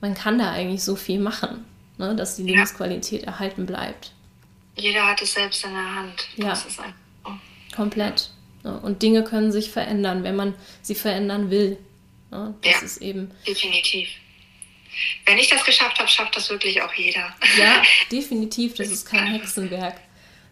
[0.00, 1.64] man kann da eigentlich so viel machen,
[1.98, 2.16] ne?
[2.16, 3.28] dass die Lebensqualität ja.
[3.28, 4.12] erhalten bleibt.
[4.76, 6.28] Jeder hat es selbst in der Hand.
[6.38, 7.38] Das ja.
[7.76, 8.30] Komplett.
[8.64, 8.80] Ne?
[8.80, 11.76] Und Dinge können sich verändern, wenn man sie verändern will.
[12.30, 12.54] Ne?
[12.62, 13.30] Das ja, ist eben.
[13.46, 14.08] Definitiv
[15.26, 17.34] wenn ich das geschafft habe, schafft das wirklich auch jeder.
[17.58, 17.82] Ja,
[18.12, 18.74] definitiv.
[18.74, 19.96] Das ist kein Hexenwerk.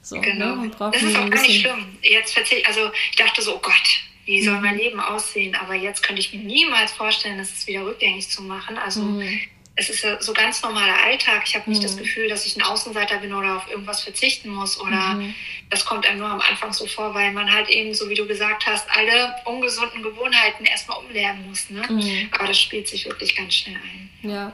[0.03, 0.57] So, ne, genau.
[0.57, 0.71] Ne?
[0.79, 1.99] das ist auch gar nicht schlimm.
[2.03, 4.63] Jetzt verzichte also ich dachte so, oh Gott, wie soll mhm.
[4.63, 5.55] mein Leben aussehen?
[5.55, 8.79] Aber jetzt könnte ich mir niemals vorstellen, das wieder rückgängig zu machen.
[8.79, 9.41] Also mhm.
[9.81, 11.43] Es ist ja so ganz normaler Alltag.
[11.47, 11.87] Ich habe nicht mhm.
[11.87, 14.79] das Gefühl, dass ich ein Außenseiter bin oder auf irgendwas verzichten muss.
[14.79, 15.35] Oder mhm.
[15.71, 18.27] das kommt einem nur am Anfang so vor, weil man halt eben, so wie du
[18.27, 21.71] gesagt hast, alle ungesunden Gewohnheiten erstmal umlernen muss.
[21.71, 21.83] Ne?
[21.89, 22.29] Mhm.
[22.33, 24.11] Aber das spielt sich wirklich ganz schnell ein.
[24.23, 24.53] Ja.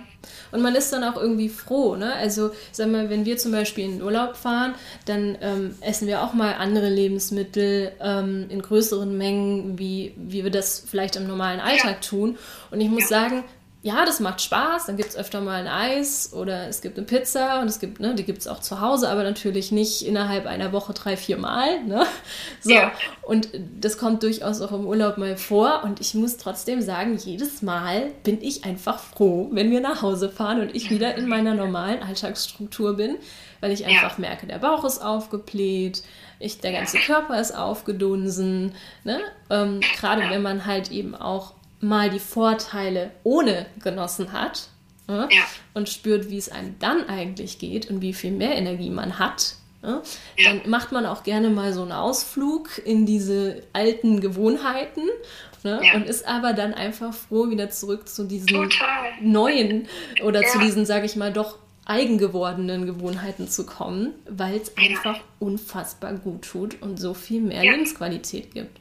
[0.53, 2.14] Und man ist dann auch irgendwie froh, ne?
[2.14, 6.22] Also, sag mal, wenn wir zum Beispiel in den Urlaub fahren, dann ähm, essen wir
[6.22, 11.59] auch mal andere Lebensmittel ähm, in größeren Mengen, wie, wie wir das vielleicht im normalen
[11.59, 12.09] Alltag ja.
[12.09, 12.39] tun.
[12.70, 13.20] Und ich muss ja.
[13.20, 13.45] sagen,
[13.87, 17.07] ja, das macht Spaß, dann gibt es öfter mal ein Eis oder es gibt eine
[17.07, 20.47] Pizza und es gibt, ne, die gibt es auch zu Hause, aber natürlich nicht innerhalb
[20.47, 21.84] einer Woche drei, vier Mal.
[21.84, 22.05] Ne?
[22.61, 22.91] So, ja.
[23.22, 23.49] und
[23.80, 28.11] das kommt durchaus auch im Urlaub mal vor und ich muss trotzdem sagen, jedes Mal
[28.24, 32.03] bin ich einfach froh, wenn wir nach Hause fahren und ich wieder in meiner normalen
[32.03, 33.18] Alltagsstruktur bin,
[33.61, 34.28] weil ich einfach ja.
[34.28, 36.03] merke, der Bauch ist aufgebläht,
[36.41, 38.74] ich, der ganze Körper ist aufgedunsen.
[39.05, 39.20] Ne?
[39.49, 44.68] Ähm, Gerade wenn man halt eben auch mal die Vorteile ohne genossen hat
[45.09, 45.43] äh, ja.
[45.74, 49.57] und spürt, wie es einem dann eigentlich geht und wie viel mehr Energie man hat,
[49.83, 50.01] äh, ja.
[50.45, 55.03] dann macht man auch gerne mal so einen Ausflug in diese alten Gewohnheiten
[55.62, 55.95] ne, ja.
[55.95, 59.12] und ist aber dann einfach froh, wieder zurück zu diesen Total.
[59.20, 59.87] neuen
[60.24, 66.14] oder zu diesen, sage ich mal, doch eigengewordenen Gewohnheiten zu kommen, weil es einfach unfassbar
[66.14, 68.81] gut tut und so viel mehr Lebensqualität gibt.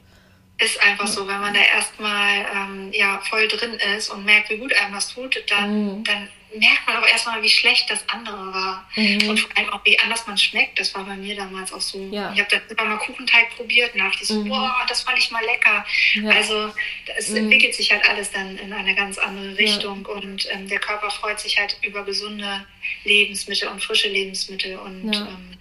[0.58, 4.56] Ist einfach so, wenn man da erstmal ähm, ja, voll drin ist und merkt, wie
[4.56, 6.04] gut einem das tut, dann, mhm.
[6.04, 6.28] dann
[6.58, 8.88] merkt man auch erstmal, wie schlecht das andere war.
[8.96, 9.28] Mhm.
[9.28, 10.78] Und vor allem auch, wie anders man schmeckt.
[10.78, 12.08] Das war bei mir damals auch so.
[12.10, 12.32] Ja.
[12.32, 14.48] Ich habe dann immer mal Kuchenteig probiert und dachte so, mhm.
[14.48, 15.84] boah, das fand ich mal lecker.
[16.14, 16.30] Ja.
[16.30, 16.72] Also
[17.18, 17.36] es mhm.
[17.36, 20.06] entwickelt sich halt alles dann in eine ganz andere Richtung.
[20.08, 20.14] Ja.
[20.14, 22.66] Und ähm, der Körper freut sich halt über gesunde
[23.04, 24.78] Lebensmittel und frische Lebensmittel.
[24.78, 25.58] Und ähm,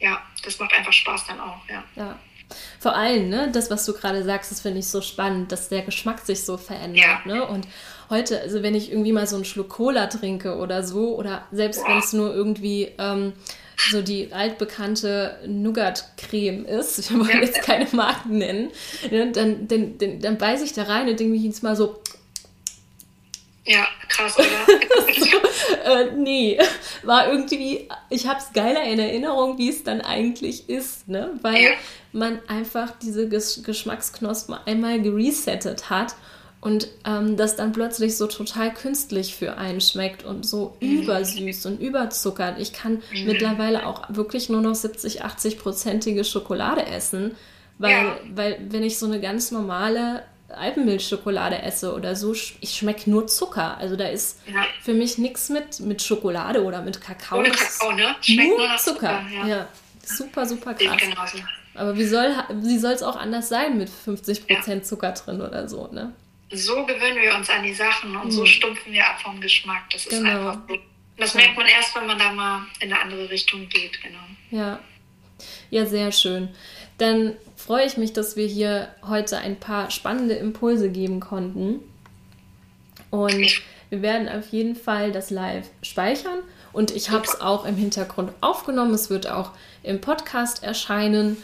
[0.00, 1.60] ja, das macht einfach Spaß dann auch.
[1.96, 2.18] ja.
[2.78, 5.82] Vor allem, ne, das, was du gerade sagst, das finde ich so spannend, dass der
[5.82, 7.04] Geschmack sich so verändert.
[7.04, 7.20] Ja.
[7.24, 7.46] Ne?
[7.46, 7.66] Und
[8.10, 11.82] heute, also wenn ich irgendwie mal so einen Schluck Cola trinke oder so, oder selbst
[11.86, 13.32] wenn es nur irgendwie ähm,
[13.90, 18.70] so die altbekannte Nougat-Creme ist, ich will jetzt keine Marken nennen,
[19.10, 22.00] ne, dann, dann, dann, dann beiße ich da rein und denke mich jedes Mal so,
[23.66, 24.50] ja, krass, oder?
[25.84, 26.58] äh, nee,
[27.02, 31.30] war irgendwie, ich habe es geiler in Erinnerung, wie es dann eigentlich ist, ne?
[31.40, 31.70] Weil ja.
[32.12, 36.14] man einfach diese Ges Geschmacksknospen einmal geresettet hat
[36.60, 41.02] und ähm, das dann plötzlich so total künstlich für einen schmeckt und so mhm.
[41.02, 42.58] übersüß und überzuckert.
[42.58, 43.26] Ich kann mhm.
[43.26, 47.34] mittlerweile auch wirklich nur noch 70, 80 prozentige Schokolade essen,
[47.78, 48.16] weil, ja.
[48.34, 50.22] weil wenn ich so eine ganz normale
[50.56, 53.76] Alpenmilchschokolade esse oder so, ich schmecke nur Zucker.
[53.78, 54.64] Also da ist ja.
[54.82, 57.38] für mich nichts mit, mit Schokolade oder mit Kakao.
[57.38, 58.16] Ohne Kakao, ne?
[58.20, 59.24] Schmeckt nur, nur Zucker.
[59.24, 59.46] Zucker ja.
[59.46, 59.68] ja.
[60.04, 61.02] super, super krass.
[61.74, 62.32] Aber wie soll
[62.62, 64.82] wie es auch anders sein mit 50% ja.
[64.82, 66.12] Zucker drin oder so, ne?
[66.52, 68.30] So gewöhnen wir uns an die Sachen und mhm.
[68.30, 69.90] so stumpfen wir ab vom Geschmack.
[69.90, 70.50] Das ist genau.
[70.50, 70.78] einfach so.
[71.16, 74.18] Das merkt man erst, wenn man da mal in eine andere Richtung geht, genau.
[74.50, 74.80] Ja.
[75.70, 76.48] Ja, sehr schön.
[76.98, 77.34] Dann
[77.64, 81.80] freue ich mich, dass wir hier heute ein paar spannende Impulse geben konnten.
[83.10, 86.40] Und wir werden auf jeden Fall das Live speichern.
[86.74, 88.92] Und ich habe es auch im Hintergrund aufgenommen.
[88.92, 89.52] Es wird auch
[89.82, 91.38] im Podcast erscheinen.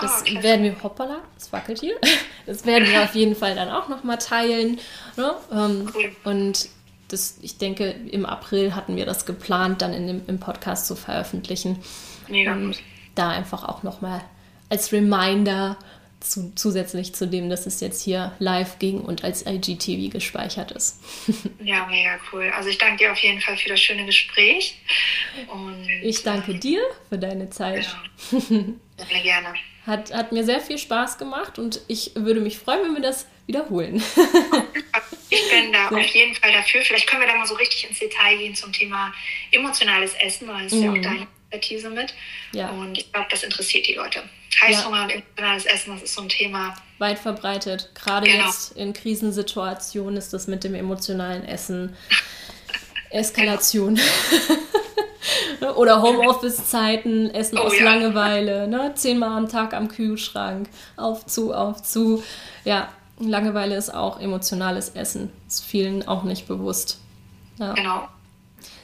[0.00, 1.96] Das oh, werden wir, hoppala, es wackelt hier.
[2.46, 4.78] Das werden wir auf jeden Fall dann auch nochmal teilen.
[5.16, 5.34] Ne?
[5.50, 6.68] Ähm, und
[7.08, 10.94] das, ich denke, im April hatten wir das geplant, dann in dem, im Podcast zu
[10.94, 11.80] veröffentlichen.
[12.28, 12.82] Mega und gut.
[13.16, 14.20] da einfach auch nochmal
[14.68, 15.78] als Reminder
[16.20, 21.00] zu, zusätzlich zu dem, dass es jetzt hier live ging und als IGTV gespeichert ist.
[21.62, 22.50] ja, mega cool.
[22.54, 24.78] Also ich danke dir auf jeden Fall für das schöne Gespräch.
[25.52, 27.86] Und, ich danke dir für deine Zeit.
[28.32, 29.54] Ja, sehr gerne.
[29.86, 33.26] Hat, hat mir sehr viel Spaß gemacht und ich würde mich freuen, wenn wir das
[33.46, 33.96] wiederholen.
[35.30, 35.96] ich bin da so.
[35.96, 36.82] auf jeden Fall dafür.
[36.82, 39.12] Vielleicht können wir da mal so richtig ins Detail gehen zum Thema
[39.52, 40.82] emotionales Essen, weil es mhm.
[40.82, 42.14] ja auch deine Expertise mit.
[42.52, 42.70] Ja.
[42.70, 44.22] Und ich glaube, das interessiert die Leute.
[44.60, 45.04] Heißhunger ja.
[45.04, 46.74] und emotionales Essen, das ist so ein Thema.
[46.98, 47.90] Weit verbreitet.
[47.94, 48.46] Gerade genau.
[48.46, 51.94] jetzt in Krisensituationen ist das mit dem emotionalen Essen
[53.10, 53.98] Eskalation.
[55.60, 55.74] Genau.
[55.76, 57.84] Oder Homeoffice-Zeiten, Essen oh, aus ja.
[57.84, 58.92] Langeweile, ne?
[58.94, 62.22] zehnmal am Tag am Kühlschrank, auf zu, auf zu.
[62.64, 65.32] Ja, Langeweile ist auch emotionales Essen.
[65.46, 67.00] Ist vielen auch nicht bewusst.
[67.58, 67.72] Ja.
[67.72, 68.08] Genau.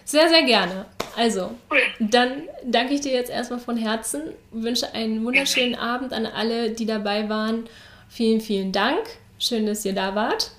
[0.04, 0.86] Sehr, sehr gerne.
[1.16, 1.54] Also,
[1.98, 6.86] dann danke ich dir jetzt erstmal von Herzen, wünsche einen wunderschönen Abend an alle, die
[6.86, 7.68] dabei waren.
[8.08, 9.00] Vielen, vielen Dank.
[9.38, 10.52] Schön, dass ihr da wart.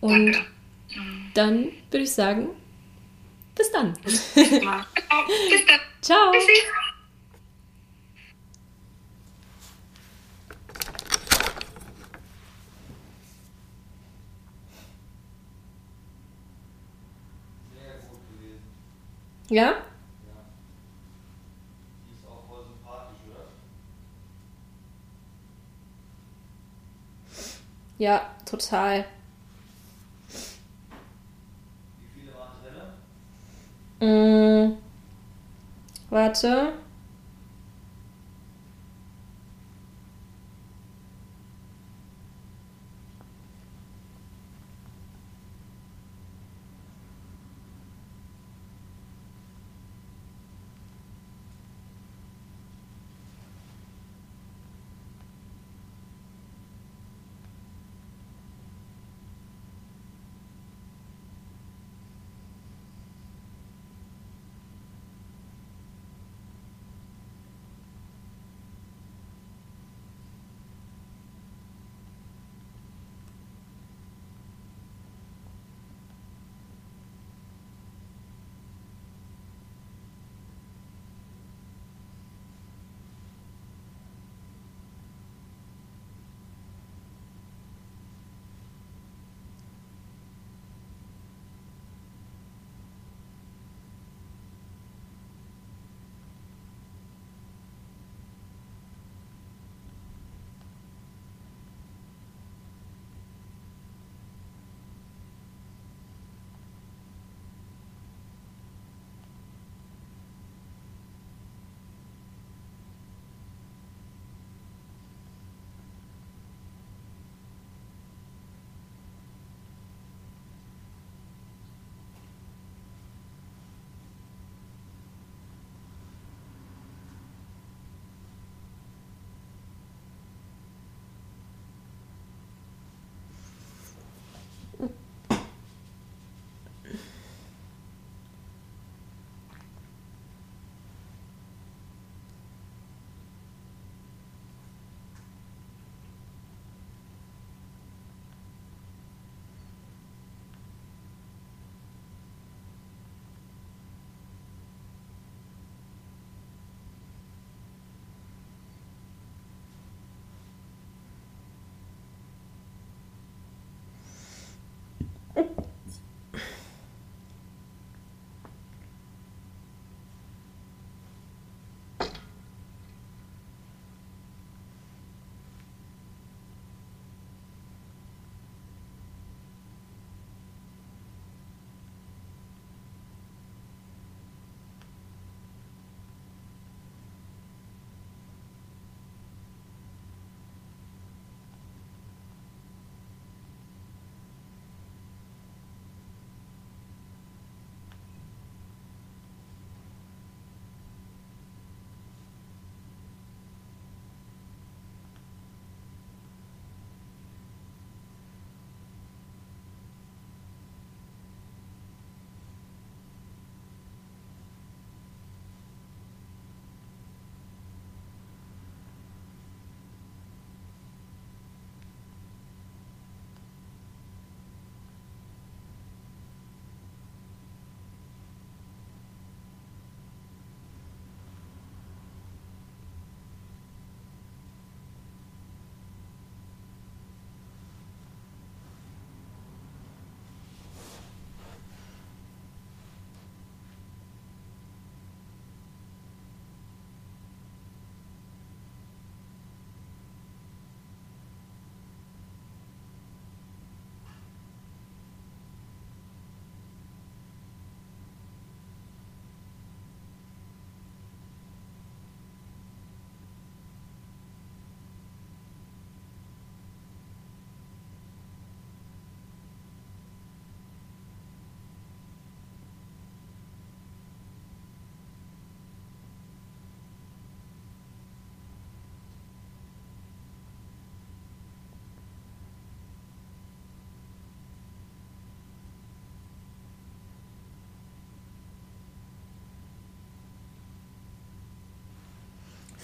[0.00, 0.36] Und
[1.34, 2.48] dann würde ich sagen,
[3.54, 3.94] bis dann.
[4.04, 4.84] Bis dann.
[6.00, 6.32] Ciao.
[19.48, 19.74] Ja?
[22.06, 23.44] Die ist auch voll sympathisch, oder?
[27.98, 29.04] Ja, total.
[31.98, 32.52] Wie viele waren
[34.00, 34.70] drin?
[34.70, 34.78] Mm,
[36.10, 36.72] warte.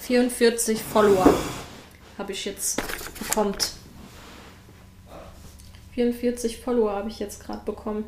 [0.00, 1.32] Vierundvierzig Follower
[2.18, 2.82] habe ich jetzt
[3.18, 3.72] bekommt.
[5.94, 8.04] 44 Follower habe ich jetzt gerade bekommen.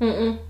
[0.00, 0.49] Mm -mm.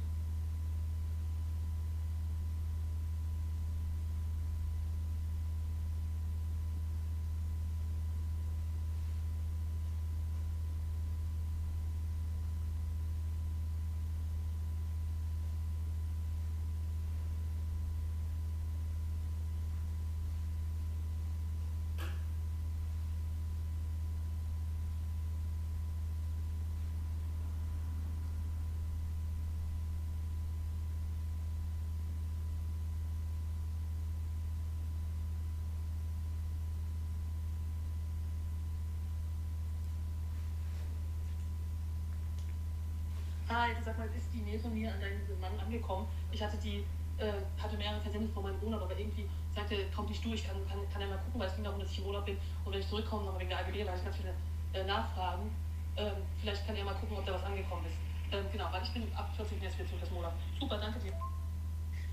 [43.51, 43.57] Mhm.
[43.57, 46.07] Hi, sag mal, ist die Nähe von mir an deinen Mann angekommen?
[46.30, 46.84] Ich hatte die,
[47.18, 50.78] äh, hatte mehrere Versendungen vor meinem Urlaub, aber irgendwie sagte, kommt nicht durch, kann, kann,
[50.92, 52.80] kann er mal gucken, weil es ging darum, dass ich im Urlaub bin und wenn
[52.80, 54.34] ich zurückkomme, nochmal wegen der AGB, weil ich ganz viele
[54.72, 55.51] äh, Nachfragen.
[55.96, 57.96] Ähm, vielleicht kann er mal gucken, ob da was angekommen ist.
[58.32, 59.61] Ähm, genau, weil ich bin ab 14.
[59.61, 60.32] jetzt wieder zurück das Monat.
[60.59, 61.12] Super, danke dir.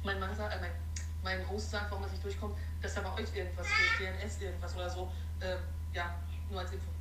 [0.04, 0.72] Mein Mann sagt, äh, mein,
[1.24, 4.76] mein Host sagt, warum das nicht durchkommt, dass da bei euch irgendwas steht, DNS irgendwas
[4.76, 5.12] oder so.
[5.42, 5.60] Ähm,
[5.94, 6.16] ja,
[6.50, 6.97] nur als Info.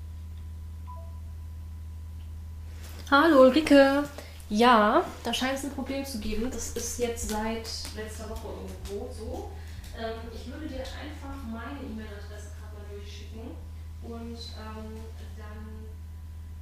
[3.09, 4.03] Hallo Ulrike.
[4.49, 6.51] Ja, da scheint es ein Problem zu geben.
[6.51, 9.51] Das ist jetzt seit letzter Woche irgendwo so.
[9.97, 13.55] Ähm, ich würde dir einfach meine E-Mail-Adresse gerade mal durchschicken
[14.03, 14.99] und ähm,
[15.39, 15.87] dann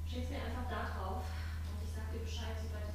[0.04, 1.24] schickst du mir einfach da drauf
[1.72, 2.92] und ich sag dir Bescheid, sobald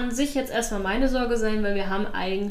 [0.00, 2.48] an sich jetzt erstmal meine Sorge sein, weil wir haben eigentlich